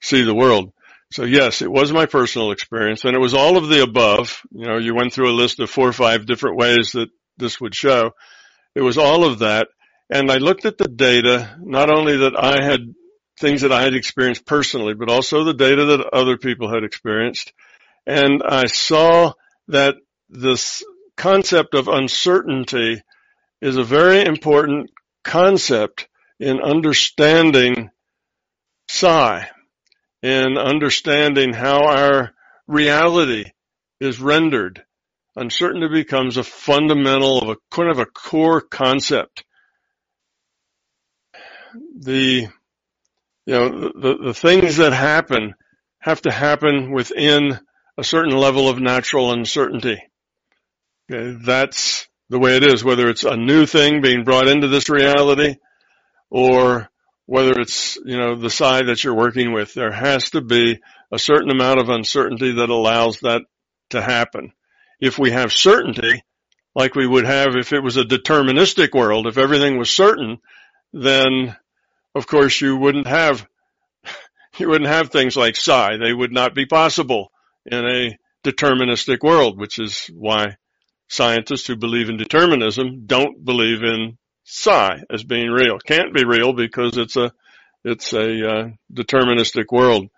[0.00, 0.72] see the world.
[1.12, 4.40] So yes, it was my personal experience and it was all of the above.
[4.50, 7.60] You know, you went through a list of four or five different ways that this
[7.60, 8.12] would show.
[8.74, 9.68] It was all of that.
[10.08, 12.80] And I looked at the data, not only that I had
[13.38, 17.52] things that I had experienced personally, but also the data that other people had experienced.
[18.06, 19.32] And I saw
[19.68, 19.96] that
[20.30, 20.82] this
[21.16, 23.02] concept of uncertainty
[23.60, 24.90] is a very important
[25.24, 26.08] concept
[26.40, 27.90] in understanding
[28.88, 29.48] psi,
[30.22, 32.32] in understanding how our
[32.66, 33.44] reality
[34.00, 34.84] is rendered
[35.36, 39.44] uncertainty becomes a fundamental of a kind of a core concept.
[41.98, 42.48] The
[43.46, 45.54] you know the the things that happen
[45.98, 47.58] have to happen within
[47.96, 50.02] a certain level of natural uncertainty.
[51.10, 52.84] Okay, that's the way it is.
[52.84, 55.56] Whether it's a new thing being brought into this reality,
[56.30, 56.90] or
[57.26, 60.78] whether it's you know the psi that you're working with, there has to be
[61.10, 63.42] a certain amount of uncertainty that allows that
[63.90, 64.52] to happen
[65.02, 66.22] if we have certainty,
[66.76, 70.38] like we would have if it was a deterministic world, if everything was certain,
[70.92, 71.56] then
[72.14, 73.44] of course you wouldn't have
[74.58, 75.96] you wouldn't have things like psi.
[75.96, 77.32] They would not be possible
[77.66, 80.56] in a deterministic world, which is why
[81.08, 85.78] scientists who believe in determinism don't believe in psi as being real.
[85.78, 87.32] Can't be real because it's a
[87.84, 90.08] it's a uh, deterministic world.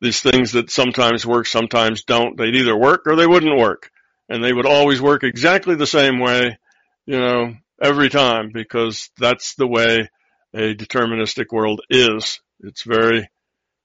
[0.00, 2.36] These things that sometimes work, sometimes don't.
[2.36, 3.90] They'd either work or they wouldn't work
[4.28, 6.58] and they would always work exactly the same way,
[7.06, 10.08] you know, every time because that's the way
[10.54, 12.40] a deterministic world is.
[12.60, 13.28] It's very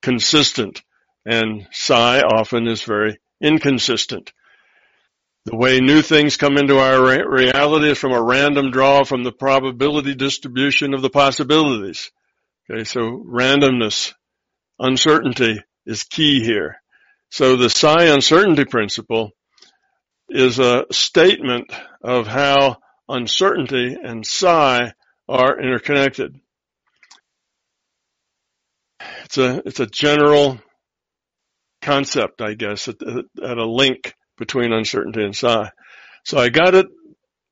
[0.02, 0.84] consistent
[1.26, 4.34] and psi often is very inconsistent.
[5.46, 9.32] The way new things come into our reality is from a random draw from the
[9.34, 12.12] probability distribution of the possibilities.
[12.70, 14.14] Okay, so randomness,
[14.80, 16.82] uncertainty is key here.
[17.30, 19.32] So the psi uncertainty principle
[20.30, 22.78] is a statement of how
[23.10, 24.94] uncertainty and psi
[25.28, 26.40] are interconnected.
[29.26, 30.60] It's a it's a general
[31.82, 35.72] concept, I guess, at, at a link between uncertainty and psi.
[36.24, 36.88] So I got it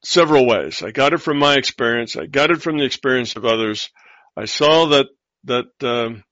[0.04, 0.82] several ways.
[0.82, 2.16] I got it from my experience.
[2.16, 3.90] I got it from the experience of others.
[4.36, 5.08] I saw that
[5.46, 6.24] that um,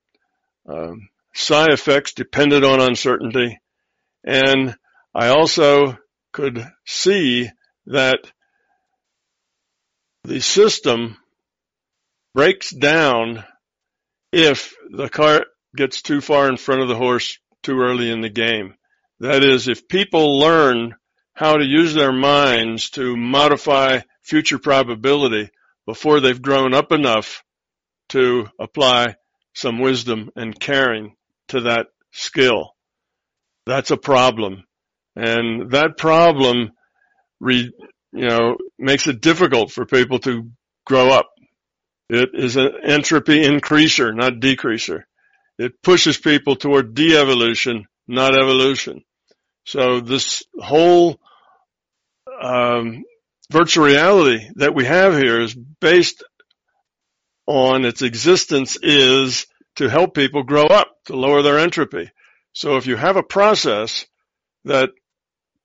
[0.68, 3.60] um, psi effects depended on uncertainty,
[4.24, 4.76] and
[5.14, 5.98] I also
[6.32, 7.50] could see
[7.88, 8.20] that
[10.24, 11.18] the system
[12.34, 13.44] breaks down
[14.32, 18.30] if the cart gets too far in front of the horse too early in the
[18.30, 18.76] game.
[19.20, 20.96] That is, if people learn
[21.34, 25.50] how to use their minds to modify future probability
[25.86, 27.44] before they've grown up enough
[28.10, 29.16] to apply
[29.54, 31.16] some wisdom and caring
[31.50, 32.76] to that skill.
[33.66, 34.64] That's a problem.
[35.16, 36.72] And that problem,
[37.40, 37.72] re,
[38.14, 40.50] you know, makes it difficult for people to
[40.86, 41.30] grow up.
[42.10, 45.04] It is an entropy increaser, not decreaser.
[45.58, 49.04] It pushes people toward de-evolution, not evolution.
[49.70, 51.20] So this whole
[52.42, 53.04] um,
[53.52, 56.24] virtual reality that we have here is based
[57.46, 59.46] on its existence is
[59.76, 62.10] to help people grow up, to lower their entropy.
[62.52, 64.08] So if you have a process
[64.66, 64.90] that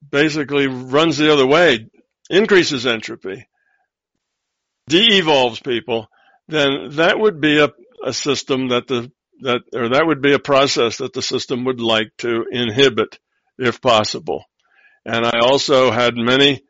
[0.07, 1.88] basically runs the other way,
[2.28, 3.48] increases entropy,
[4.86, 6.09] de-evolves people,
[6.46, 7.70] then that would be a,
[8.05, 11.80] a system that the that or that would be a process that the system would
[11.80, 13.18] like to inhibit
[13.59, 14.44] if possible.
[15.05, 16.62] And I also had many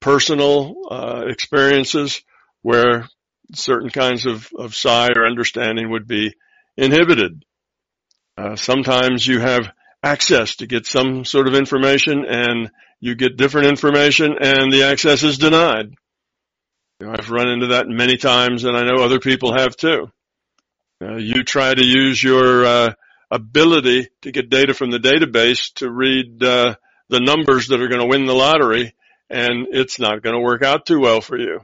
[0.00, 2.22] personal uh, experiences
[2.62, 3.08] where
[3.54, 6.34] certain kinds of, of psi or understanding would be
[6.76, 7.44] inhibited.
[8.36, 9.70] Uh, sometimes you have
[10.02, 12.70] access to get some sort of information and
[13.00, 15.94] you get different information and the access is denied.
[17.00, 20.10] You know, I've run into that many times and I know other people have too.
[21.02, 22.92] Uh, you try to use your uh,
[23.30, 26.76] ability to get data from the database to read uh,
[27.08, 28.94] the numbers that are going to win the lottery,
[29.30, 31.60] and it's not going to work out too well for you.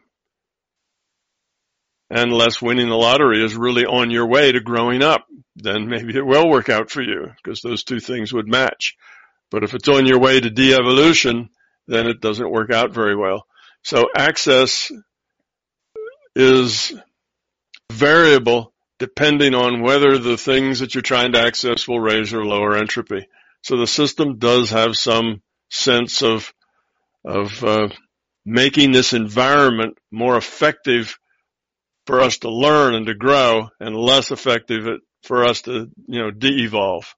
[2.11, 6.27] Unless winning the lottery is really on your way to growing up, then maybe it
[6.27, 8.97] will work out for you because those two things would match.
[9.51, 11.49] But if it's on your way to de-evolution,
[11.87, 13.47] then it doesn't work out very well.
[13.83, 14.91] So access
[16.35, 16.93] is
[17.91, 18.73] variable
[19.03, 23.27] depending on whether the things that you're trying to access will raise or lower entropy.
[23.63, 26.55] So the system does have some sense of
[27.25, 27.89] of uh,
[28.47, 31.19] making this environment more effective
[32.07, 34.87] for us to learn and to grow, and less effective
[35.25, 37.13] for us to you know de-evolve.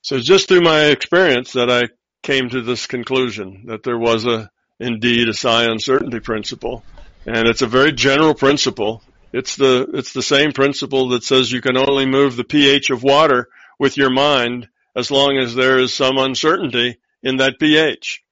[0.00, 1.82] So just through my experience that I
[2.22, 4.48] came to this conclusion that there was a
[4.80, 6.82] indeed a psi uncertainty principle,
[7.26, 9.02] and it's a very general principle.
[9.32, 13.02] It's the it's the same principle that says you can only move the pH of
[13.02, 13.48] water
[13.78, 18.22] with your mind as long as there is some uncertainty in that pH.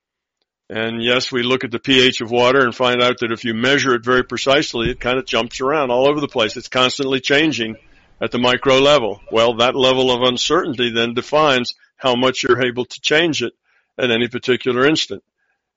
[0.70, 3.52] And yes, we look at the pH of water and find out that if you
[3.52, 6.56] measure it very precisely, it kind of jumps around all over the place.
[6.56, 7.76] It's constantly changing
[8.20, 9.20] at the micro level.
[9.30, 13.52] Well, that level of uncertainty then defines how much you're able to change it
[13.98, 15.22] at any particular instant.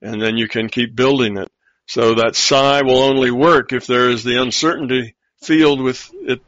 [0.02, 1.52] And then you can keep building it.
[1.88, 6.42] So that psi will only work if there is the uncertainty field with it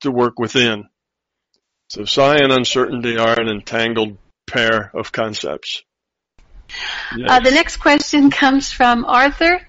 [0.00, 0.84] to work within.
[1.88, 5.82] So psi and uncertainty are an entangled pair of concepts.
[7.16, 7.30] Yes.
[7.30, 9.60] Uh, the next question comes from Arthur.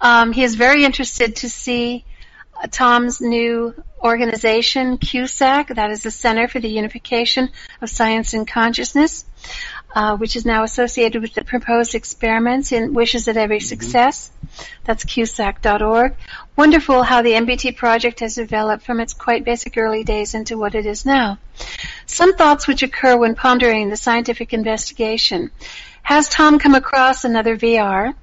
[0.00, 2.04] Um, he is very interested to see
[2.56, 7.50] uh, Tom's new organization, CUSAC, that is the Center for the Unification
[7.80, 9.24] of Science and Consciousness,
[9.94, 13.66] uh, which is now associated with the proposed experiments in Wishes at Every mm-hmm.
[13.66, 14.30] Success.
[14.84, 16.16] That's CUSAC.org.
[16.56, 20.74] Wonderful how the MBT project has developed from its quite basic early days into what
[20.74, 21.38] it is now.
[22.06, 25.50] Some thoughts which occur when pondering the scientific investigation.
[26.02, 28.14] Has Tom come across another VR,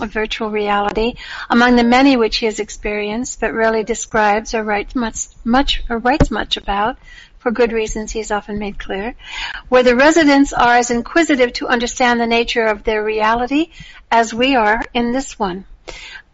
[0.00, 1.14] a virtual reality,
[1.50, 5.98] among the many which he has experienced, but rarely describes or writes much, much or
[5.98, 6.98] writes much about,
[7.46, 9.14] for good reasons he has often made clear,
[9.68, 13.70] where the residents are as inquisitive to understand the nature of their reality
[14.10, 15.64] as we are in this one.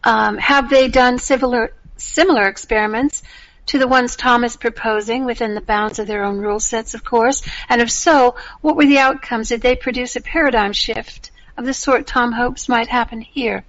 [0.03, 3.23] Um, have they done similar similar experiments
[3.67, 7.05] to the ones Tom is proposing within the bounds of their own rule sets, of
[7.05, 7.43] course?
[7.69, 9.51] And if so, what were the outcomes?
[9.51, 13.65] Did they produce a paradigm shift of the sort Tom hopes might happen here?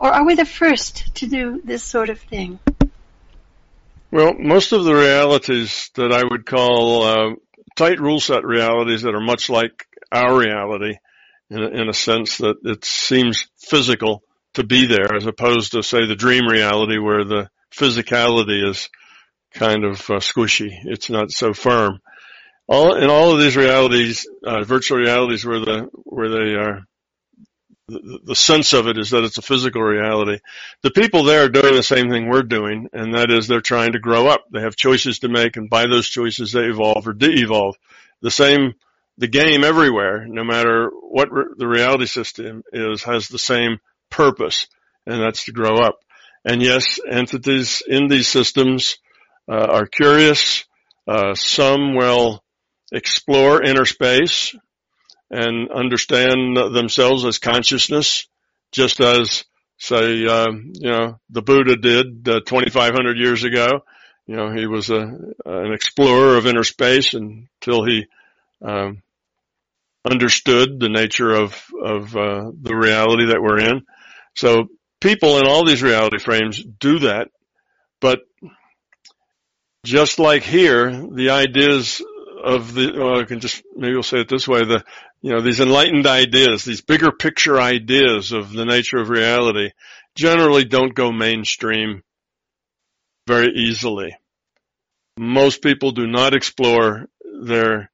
[0.00, 2.58] Or are we the first to do this sort of thing?
[4.16, 7.34] Well, most of the realities that I would call uh,
[7.76, 10.94] tight rule set realities that are much like our reality
[11.50, 14.22] in a, in a sense that it seems physical
[14.54, 18.88] to be there as opposed to say the dream reality where the physicality is
[19.52, 20.70] kind of uh, squishy.
[20.84, 22.00] It's not so firm.
[22.66, 26.86] All in all of these realities, uh, virtual realities, where the where they are,
[27.88, 30.40] the, the sense of it is that it's a physical reality.
[30.82, 33.92] The people there are doing the same thing we're doing, and that is they're trying
[33.92, 34.44] to grow up.
[34.52, 37.76] They have choices to make, and by those choices, they evolve or de-evolve.
[38.22, 38.74] The same,
[39.18, 43.78] the game everywhere, no matter what re- the reality system is, has the same
[44.10, 44.66] purpose,
[45.06, 45.98] and that's to grow up.
[46.44, 48.98] And yes, entities in these systems
[49.48, 50.64] uh, are curious.
[51.06, 52.42] Uh, some will
[52.92, 54.54] explore inner space
[55.30, 58.28] and understand themselves as consciousness,
[58.72, 59.44] just as
[59.78, 63.84] say, uh, you know, the Buddha did uh, 2,500 years ago.
[64.26, 65.00] You know, he was a,
[65.44, 68.06] an explorer of inner space until he
[68.62, 69.02] um,
[70.04, 73.82] understood the nature of of uh, the reality that we're in.
[74.34, 74.68] So
[75.00, 77.28] people in all these reality frames do that,
[78.00, 78.20] but
[79.84, 82.02] just like here, the ideas
[82.44, 84.84] of the, well, I can just, maybe we'll say it this way, the,
[85.22, 89.70] you know, these enlightened ideas, these bigger picture ideas of the nature of reality
[90.14, 92.02] generally don't go mainstream
[93.26, 94.16] very easily.
[95.18, 97.06] Most people do not explore
[97.42, 97.90] their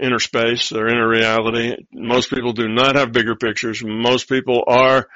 [0.00, 1.76] inner space, their inner reality.
[1.92, 3.82] Most people do not have bigger pictures.
[3.82, 5.08] Most people are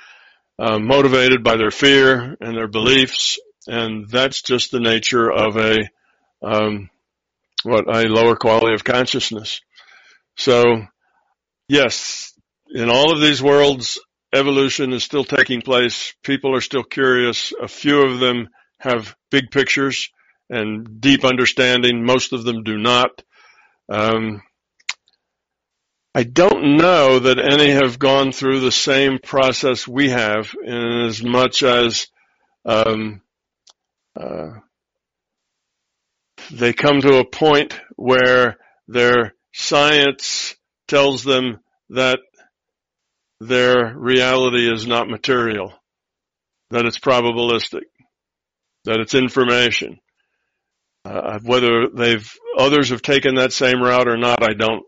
[0.59, 5.89] uh, motivated by their fear and their beliefs, and that's just the nature of a
[6.43, 6.91] um,
[7.63, 9.61] what a lower quality of consciousness.
[10.37, 10.83] So,
[11.73, 12.35] yes,
[12.71, 13.99] in all of these worlds,
[14.35, 16.13] evolution is still taking place.
[16.23, 17.53] People are still curious.
[17.61, 18.49] A few of them
[18.79, 20.11] have big pictures
[20.51, 22.05] and deep understanding.
[22.05, 23.23] Most of them do not.
[23.89, 24.43] Um,
[26.15, 31.23] I don't know that any have gone through the same process we have in as
[31.23, 32.07] much as
[32.67, 33.23] um,
[34.15, 34.51] uh,
[36.51, 38.59] they come to a point where
[38.89, 40.55] their science
[40.93, 42.19] tells them that
[43.41, 45.73] their reality is not material,
[46.71, 47.87] that it's probabilistic,
[48.85, 49.99] that it's information.
[51.07, 54.85] Uh, whether they've others have taken that same route or not, I don't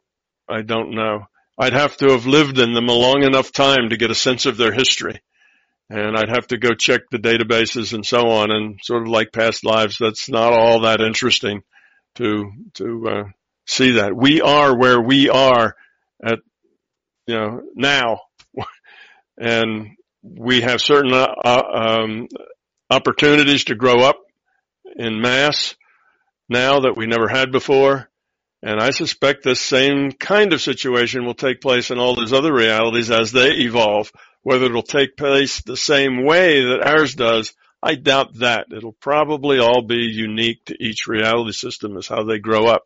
[0.47, 1.25] I don't know.
[1.59, 4.45] I'd have to have lived in them a long enough time to get a sense
[4.45, 5.21] of their history.
[5.89, 9.33] And I'd have to go check the databases and so on and sort of like
[9.33, 11.63] past lives, that's not all that interesting
[12.17, 13.25] to, to, uh,
[13.67, 14.15] see that.
[14.15, 15.75] We are where we are
[16.23, 16.39] at,
[17.27, 18.21] you know, now.
[19.39, 22.29] and we have certain, uh, um,
[22.91, 24.17] opportunities to grow up
[24.97, 25.75] in mass
[26.49, 28.09] now that we never had before.
[28.63, 32.53] And I suspect this same kind of situation will take place in all those other
[32.53, 34.11] realities as they evolve.
[34.43, 38.69] Whether it'll take place the same way that ours does, I doubt that.
[38.75, 42.85] It'll probably all be unique to each reality system as how they grow up.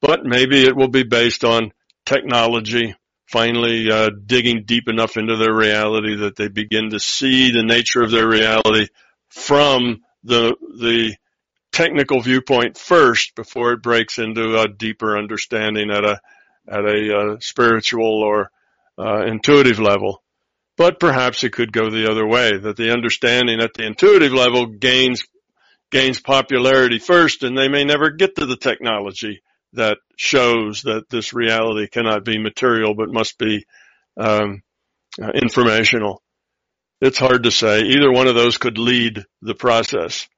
[0.00, 1.72] But maybe it will be based on
[2.12, 2.94] technology
[3.26, 8.02] finally uh, digging deep enough into their reality that they begin to see the nature
[8.02, 8.88] of their reality
[9.28, 11.14] from the the
[11.72, 16.20] technical viewpoint first before it breaks into a deeper understanding at a
[16.68, 18.50] at a uh, spiritual or
[18.98, 20.22] uh, intuitive level.
[20.76, 24.66] But perhaps it could go the other way, that the understanding at the intuitive level
[24.66, 25.24] gains
[25.90, 29.42] gains popularity first, and they may never get to the technology
[29.74, 33.64] that shows that this reality cannot be material but must be
[34.16, 34.62] um,
[35.20, 36.22] uh, informational.
[37.00, 37.82] It's hard to say.
[37.82, 40.28] Either one of those could lead the process.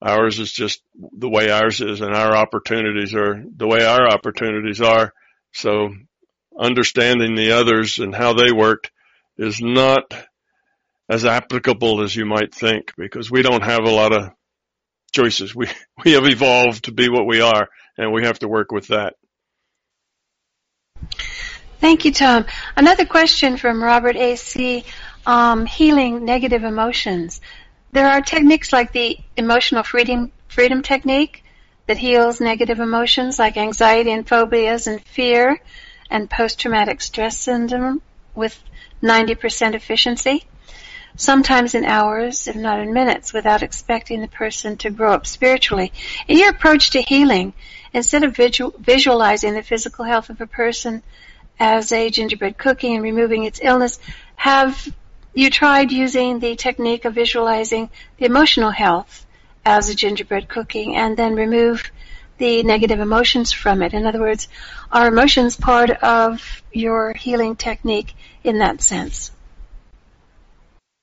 [0.00, 0.82] Ours is just
[1.16, 5.12] the way ours is and our opportunities are the way our opportunities are.
[5.52, 5.90] So
[6.58, 8.90] understanding the others and how they worked
[9.38, 10.12] is not
[11.08, 14.30] as applicable as you might think because we don't have a lot of
[15.12, 15.54] choices.
[15.54, 15.68] We,
[16.04, 19.14] we have evolved to be what we are and we have to work with that.
[21.80, 22.46] Thank you, Tom.
[22.76, 24.84] Another question from Robert A.C.
[25.26, 27.40] Um, healing negative emotions.
[27.90, 31.44] There are techniques like the emotional freedom, freedom technique
[31.86, 35.60] that heals negative emotions like anxiety and phobias and fear
[36.08, 38.00] and post-traumatic stress syndrome
[38.34, 38.62] with
[39.02, 40.44] 90% efficiency,
[41.16, 45.92] sometimes in hours, if not in minutes, without expecting the person to grow up spiritually.
[46.28, 47.52] In your approach to healing,
[47.92, 51.02] instead of visual, visualizing the physical health of a person
[51.58, 53.98] as a gingerbread cookie and removing its illness,
[54.36, 54.88] have
[55.34, 57.88] you tried using the technique of visualizing
[58.18, 59.26] the emotional health
[59.64, 61.90] as a gingerbread cooking and then remove
[62.38, 63.94] the negative emotions from it.
[63.94, 64.48] In other words,
[64.90, 69.30] are emotions part of your healing technique in that sense?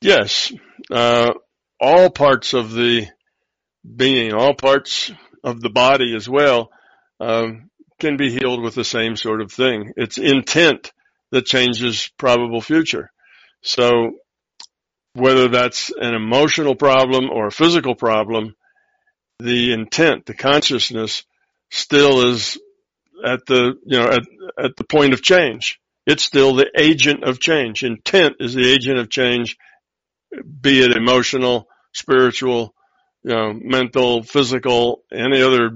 [0.01, 0.51] Yes.
[0.89, 1.33] Uh,
[1.79, 3.07] all parts of the
[3.95, 5.11] being, all parts
[5.43, 6.71] of the body as well,
[7.19, 7.69] um,
[7.99, 9.93] can be healed with the same sort of thing.
[9.97, 10.91] It's intent
[11.31, 13.11] that changes probable future.
[13.61, 14.13] So
[15.13, 18.55] whether that's an emotional problem or a physical problem,
[19.39, 21.23] the intent, the consciousness
[21.69, 22.57] still is
[23.23, 24.23] at the, you know, at,
[24.57, 25.79] at the point of change.
[26.05, 27.83] It's still the agent of change.
[27.83, 29.57] Intent is the agent of change,
[30.61, 32.73] be it emotional, spiritual,
[33.23, 35.71] you know, mental, physical, any other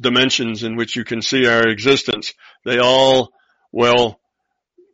[0.00, 2.34] dimensions in which you can see our existence.
[2.64, 3.32] They all
[3.72, 4.20] will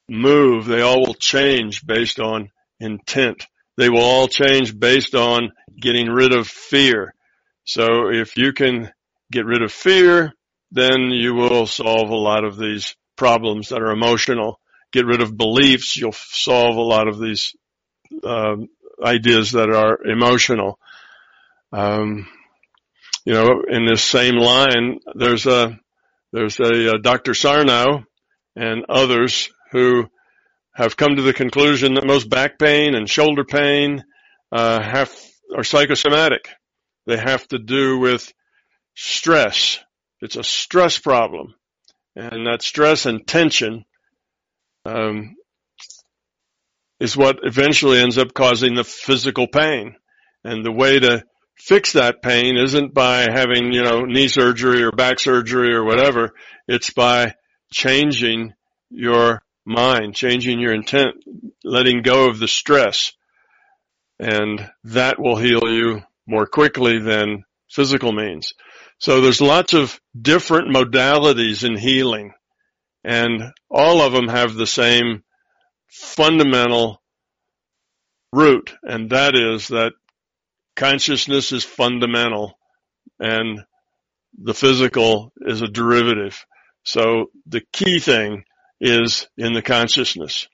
[0.08, 0.66] move.
[0.66, 2.50] They all will change based on
[2.80, 3.46] intent.
[3.76, 7.14] They will all change based on getting rid of fear.
[7.64, 8.92] So if you can
[9.30, 10.32] get rid of fear,
[10.70, 14.60] then you will solve a lot of these problems that are emotional.
[14.92, 17.54] Get rid of beliefs, you'll solve a lot of these
[18.22, 18.68] um,
[19.02, 20.78] ideas that are emotional.
[21.72, 22.26] Um,
[23.24, 25.78] you know, in this same line, there's a
[26.32, 27.34] there's a, a Dr.
[27.34, 28.04] Sarno
[28.56, 30.08] and others who
[30.74, 34.04] have come to the conclusion that most back pain and shoulder pain
[34.52, 35.14] uh, have
[35.56, 36.48] are psychosomatic.
[37.06, 38.32] They have to do with
[38.94, 39.78] stress.
[40.20, 41.54] It's a stress problem,
[42.16, 43.84] and that stress and tension
[44.84, 45.36] um,
[47.04, 49.94] is what eventually ends up causing the physical pain.
[50.42, 51.24] And the way to
[51.54, 56.32] fix that pain isn't by having you know knee surgery or back surgery or whatever.
[56.66, 57.34] It's by
[57.70, 58.54] changing
[58.90, 61.16] your mind, changing your intent,
[61.62, 63.12] letting go of the stress.
[64.18, 68.54] And that will heal you more quickly than physical means.
[68.98, 72.32] So there's lots of different modalities in healing
[73.04, 75.23] and all of them have the same
[75.94, 77.00] fundamental
[78.32, 79.92] root and that is that
[80.74, 82.58] consciousness is fundamental
[83.20, 83.60] and
[84.36, 86.44] the physical is a derivative.
[86.82, 88.44] So the key thing
[88.80, 90.48] is in the consciousness,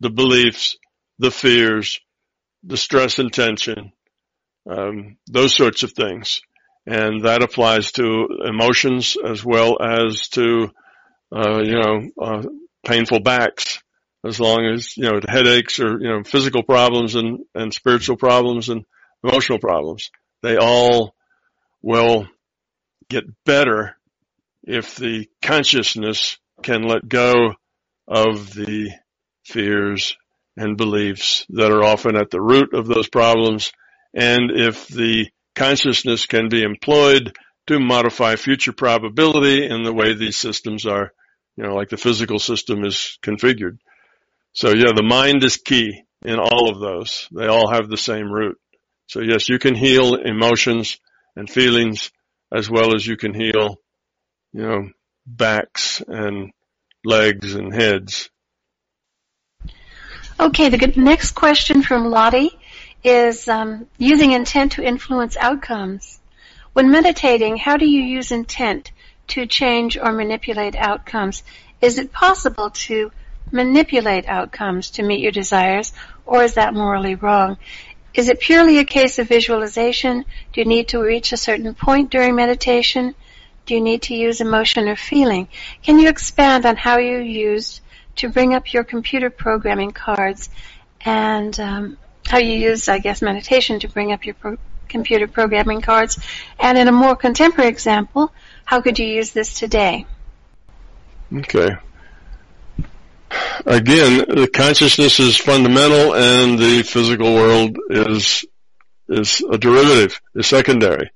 [0.00, 0.76] the beliefs,
[1.20, 2.00] the fears,
[2.64, 3.92] the stress and tension,
[4.68, 6.40] um, those sorts of things.
[6.84, 10.70] And that applies to emotions as well as to,
[11.32, 12.42] uh, you know, uh,
[12.84, 13.80] painful backs,
[14.24, 18.68] as long as, you know, headaches or, you know, physical problems and, and spiritual problems
[18.68, 18.84] and
[19.24, 20.10] emotional problems.
[20.42, 21.14] They all
[21.82, 22.26] will
[23.08, 23.96] get better
[24.62, 27.54] if the consciousness can let go
[28.06, 28.90] of the
[29.44, 30.16] fears
[30.56, 33.72] and beliefs that are often at the root of those problems.
[34.14, 40.36] And if the consciousness can be employed to modify future probability in the way these
[40.36, 41.12] systems are,
[41.56, 43.78] you know, like the physical system is configured.
[44.52, 47.28] So yeah, the mind is key in all of those.
[47.32, 48.58] They all have the same root.
[49.06, 50.98] So yes, you can heal emotions
[51.36, 52.10] and feelings
[52.52, 53.76] as well as you can heal,
[54.52, 54.88] you know,
[55.26, 56.50] backs and
[57.04, 58.30] legs and heads.
[60.38, 62.50] Okay, the next question from Lottie
[63.04, 66.18] is um, using intent to influence outcomes.
[66.72, 68.90] When meditating, how do you use intent
[69.28, 71.42] to change or manipulate outcomes?
[71.80, 73.10] Is it possible to
[73.52, 75.92] manipulate outcomes to meet your desires,
[76.26, 77.56] or is that morally wrong?
[78.12, 80.24] Is it purely a case of visualization?
[80.52, 83.14] Do you need to reach a certain point during meditation?
[83.66, 85.48] Do you need to use emotion or feeling?
[85.82, 87.80] Can you expand on how you used
[88.16, 90.50] to bring up your computer programming cards
[91.02, 95.80] and um, how you use, I guess, meditation to bring up your pro- computer programming
[95.80, 96.18] cards?
[96.58, 98.32] And in a more contemporary example,
[98.64, 100.06] how could you use this today?
[101.32, 101.76] Okay.
[103.66, 108.44] Again, the consciousness is fundamental and the physical world is
[109.08, 111.10] is a derivative, is secondary.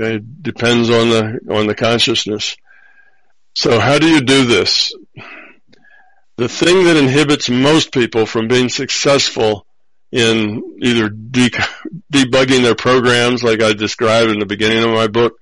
[0.00, 2.56] Okay, depends on the on the consciousness.
[3.54, 4.94] So how do you do this?
[6.36, 9.66] The thing that inhibits most people from being successful
[10.10, 11.50] in either de-
[12.12, 15.38] debugging their programs, like I described in the beginning of my book,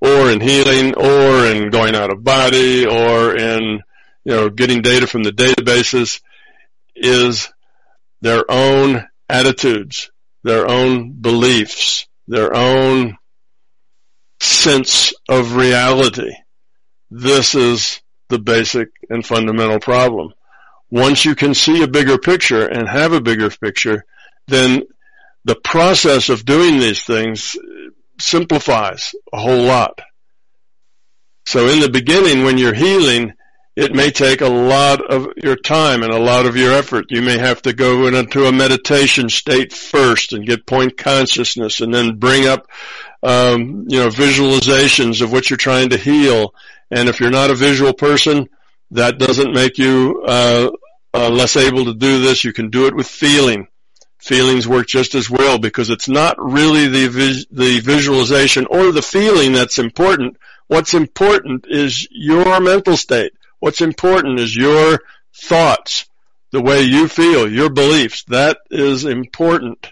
[0.00, 3.82] or in healing, or in going out of body, or in
[4.24, 6.20] you know getting data from the databases,
[6.94, 7.52] is
[8.20, 10.10] their own attitudes,
[10.42, 13.16] their own beliefs, their own
[14.40, 16.32] sense of reality.
[17.10, 20.32] This is the basic and fundamental problem.
[20.90, 24.04] Once you can see a bigger picture and have a bigger picture,
[24.48, 24.82] then
[25.44, 27.56] the process of doing these things
[28.20, 29.98] simplifies a whole lot.
[31.46, 33.34] So in the beginning, when you're healing,
[33.74, 37.06] it may take a lot of your time and a lot of your effort.
[37.08, 41.92] You may have to go into a meditation state first and get point consciousness and
[41.92, 42.66] then bring up,
[43.22, 46.54] um, you know, visualizations of what you're trying to heal.
[46.90, 48.48] And if you're not a visual person,
[48.90, 50.70] that doesn't make you, uh,
[51.14, 52.44] uh, less able to do this.
[52.44, 53.68] You can do it with feeling.
[54.18, 59.02] Feelings work just as well because it's not really the vis- the visualization or the
[59.02, 60.36] feeling that's important.
[60.68, 64.98] What's important is your mental state What's important is your
[65.32, 66.06] thoughts,
[66.50, 68.24] the way you feel, your beliefs.
[68.24, 69.86] That is important.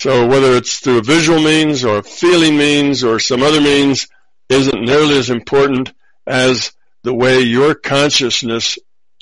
[0.00, 4.08] So whether it's through a visual means or a feeling means or some other means
[4.48, 5.92] isn't nearly as important
[6.26, 6.72] as
[7.02, 8.78] the way your consciousness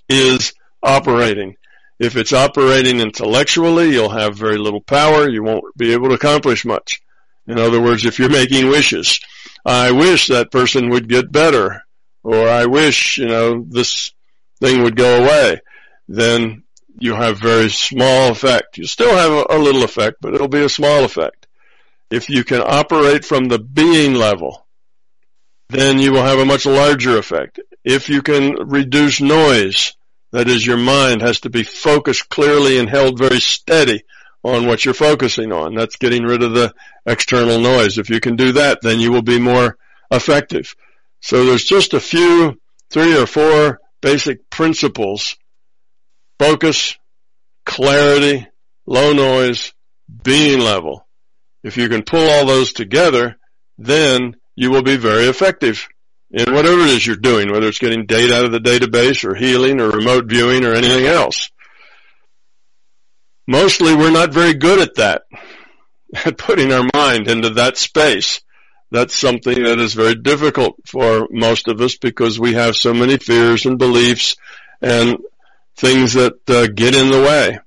[0.09, 1.57] is operating.
[1.99, 5.29] If it's operating intellectually, you'll have very little power.
[5.29, 7.03] You won't be able to accomplish much.
[7.49, 9.19] In other words, if you're making wishes,
[9.65, 11.83] I wish that person would get better
[12.29, 14.13] or I wish, you know, this
[14.61, 15.63] thing would go away,
[16.09, 16.63] then
[16.99, 18.77] you have very small effect.
[18.77, 21.47] You still have a, little effect, but it'll be a small effect.
[22.11, 24.67] If you can operate from the being level,
[25.71, 27.61] then you will have a much larger effect.
[27.83, 29.95] If you can reduce noise,
[30.33, 34.03] that is your mind has to be focused clearly and held very steady
[34.43, 35.75] on what you're focusing on.
[35.75, 36.75] That's getting rid of the
[37.07, 37.97] external noise.
[37.97, 39.79] If you can do that, then you will be more
[40.11, 40.75] effective.
[41.21, 42.61] So there's just a few,
[42.91, 45.37] three or four basic principles.
[46.39, 46.97] Focus,
[47.67, 48.47] clarity,
[48.87, 49.73] low noise,
[50.23, 51.07] being level.
[51.65, 53.37] If you can pull all those together,
[53.77, 55.87] then you will be very effective
[56.31, 59.35] in whatever it is you're doing, whether it's getting data out of the database or
[59.35, 61.51] healing or remote viewing or anything else.
[63.47, 65.23] Mostly we're not very good at that,
[66.25, 68.41] at putting our mind into that space
[68.91, 73.19] that's something that is very difficult for most of us because we have so many
[73.19, 74.37] fears and beliefs
[74.81, 75.19] and
[75.77, 77.59] things that uh, get in the way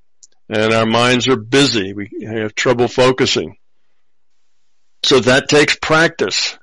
[0.51, 1.93] and our minds are busy.
[1.93, 3.55] We have trouble focusing.
[5.03, 6.57] So that takes practice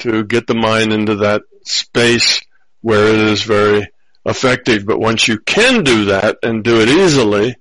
[0.00, 2.42] to get the mind into that space
[2.80, 3.88] where it is very
[4.24, 4.84] effective.
[4.84, 7.56] But once you can do that and do it easily,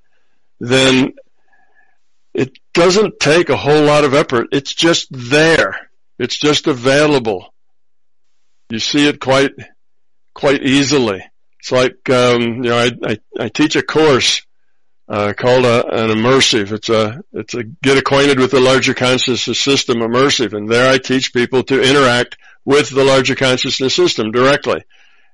[0.59, 1.13] then
[2.33, 4.47] it doesn't take a whole lot of effort.
[4.51, 5.86] It's just there.
[6.19, 7.53] It's just available.
[8.69, 9.51] You see it quite,
[10.33, 11.23] quite easily.
[11.59, 14.41] It's like, um, you know, I, I, I teach a course
[15.09, 16.71] uh, called a, an immersive.
[16.71, 20.97] It's a it's a get acquainted with the larger consciousness system immersive, and there I
[20.97, 24.83] teach people to interact with the larger consciousness system directly.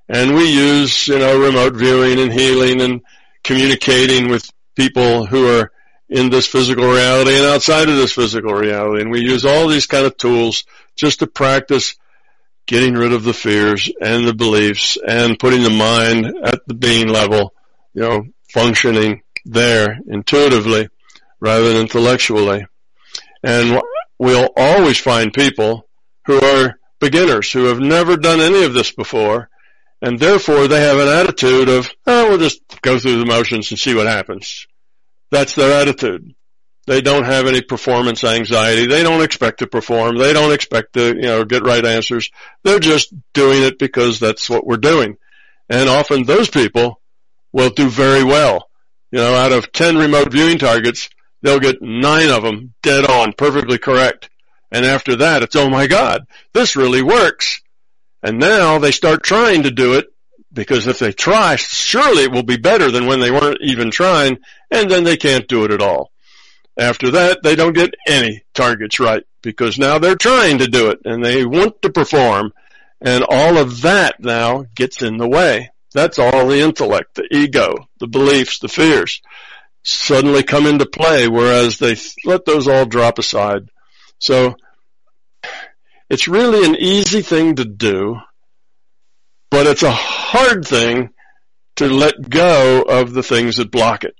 [0.08, 3.02] And we use you know remote viewing and healing and
[3.42, 5.72] communicating with people who are
[6.14, 9.02] in this physical reality and outside of this physical reality.
[9.02, 10.62] And we use all these kind of tools
[10.94, 11.96] just to practice
[12.66, 17.08] getting rid of the fears and the beliefs and putting the mind at the being
[17.08, 17.52] level,
[17.94, 20.88] you know, functioning there intuitively
[21.40, 22.64] rather than intellectually.
[23.42, 23.82] And
[24.16, 25.88] we'll always find people
[26.26, 29.50] who are beginners who have never done any of this before
[30.00, 33.80] and therefore they have an attitude of, oh, we'll just go through the motions and
[33.80, 34.68] see what happens.
[35.30, 36.34] That's their attitude.
[36.86, 38.86] They don't have any performance anxiety.
[38.86, 40.18] They don't expect to perform.
[40.18, 42.30] They don't expect to, you know, get right answers.
[42.62, 45.16] They're just doing it because that's what we're doing.
[45.70, 47.00] And often those people
[47.52, 48.68] will do very well
[49.14, 51.08] you know, out of 10 remote viewing targets,
[51.40, 54.28] they'll get nine of them dead on, perfectly correct.
[54.72, 57.60] And after that, it's, oh my God, this really works.
[58.24, 60.06] And now they start trying to do it
[60.54, 64.38] because if they try, surely it will be better than when they weren't even trying,
[64.70, 66.10] and then they can't do it at all.
[66.78, 71.00] After that, they don't get any targets right because now they're trying to do it
[71.04, 72.52] and they want to perform
[73.00, 75.70] and all of that now gets in the way.
[75.92, 79.20] That's all the intellect, the ego, the beliefs, the fears
[79.84, 83.68] suddenly come into play, whereas they let those all drop aside.
[84.18, 84.56] So
[86.08, 88.16] it's really an easy thing to do,
[89.54, 91.10] but it's a hard thing
[91.76, 94.16] to let go of the things that block it.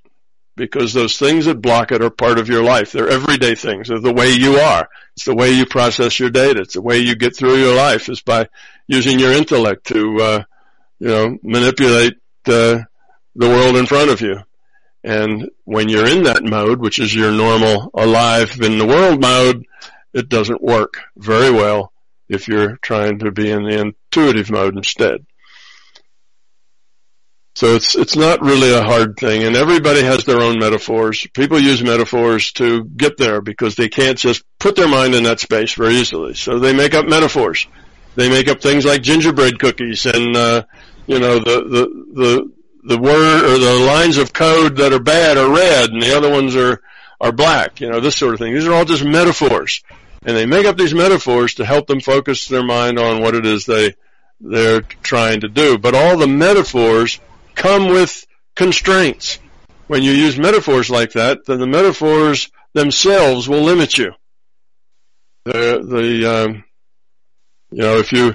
[0.55, 2.93] Because those things that block it are part of your life.
[2.93, 3.89] They're everyday things.
[3.89, 4.87] They're the way you are.
[5.17, 6.61] It's the way you process your data.
[6.61, 8.47] It's the way you get through your life is by
[8.87, 10.43] using your intellect to, uh,
[10.99, 12.13] you know, manipulate
[12.45, 12.85] the,
[13.35, 14.37] the world in front of you.
[15.03, 19.65] And when you're in that mode, which is your normal alive in the world mode,
[20.13, 21.91] it doesn't work very well
[22.27, 25.25] if you're trying to be in the intuitive mode instead.
[27.55, 31.25] So it's it's not really a hard thing, and everybody has their own metaphors.
[31.33, 35.39] People use metaphors to get there because they can't just put their mind in that
[35.39, 36.33] space very easily.
[36.33, 37.65] So they make up metaphors.
[38.15, 40.63] They make up things like gingerbread cookies and, uh,
[41.05, 42.51] you know, the, the, the,
[42.83, 46.31] the word or the lines of code that are bad are red and the other
[46.31, 46.81] ones are,
[47.19, 48.53] are black, you know, this sort of thing.
[48.53, 49.83] These are all just metaphors.
[50.25, 53.45] And they make up these metaphors to help them focus their mind on what it
[53.45, 53.93] is they,
[54.41, 55.77] they're trying to do.
[55.77, 57.19] But all the metaphors
[57.53, 59.37] come with constraints.
[59.85, 64.13] When you use metaphors like that, then the metaphors themselves will limit you.
[65.43, 66.63] The, the, um,
[67.69, 68.33] you know, if you,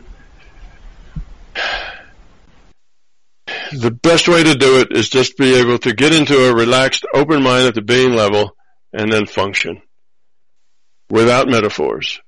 [3.72, 7.04] the best way to do it is just be able to get into a relaxed,
[7.12, 8.56] open mind at the being level
[8.92, 9.82] and then function
[11.10, 12.20] without metaphors.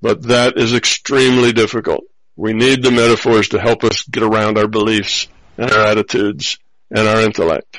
[0.00, 2.04] But that is extremely difficult.
[2.34, 6.58] We need the metaphors to help us get around our beliefs and our attitudes
[6.90, 7.78] and our intellect.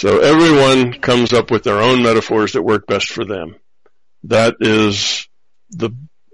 [0.00, 3.56] So everyone comes up with their own metaphors that work best for them.
[4.24, 5.26] That is
[5.70, 5.90] the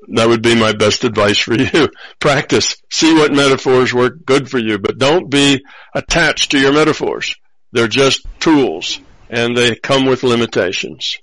[0.08, 1.88] that would be my best advice for you.
[2.20, 2.76] Practice.
[2.92, 7.34] See what metaphors work good for you, but don't be attached to your metaphors.
[7.72, 11.18] They're just tools and they come with limitations.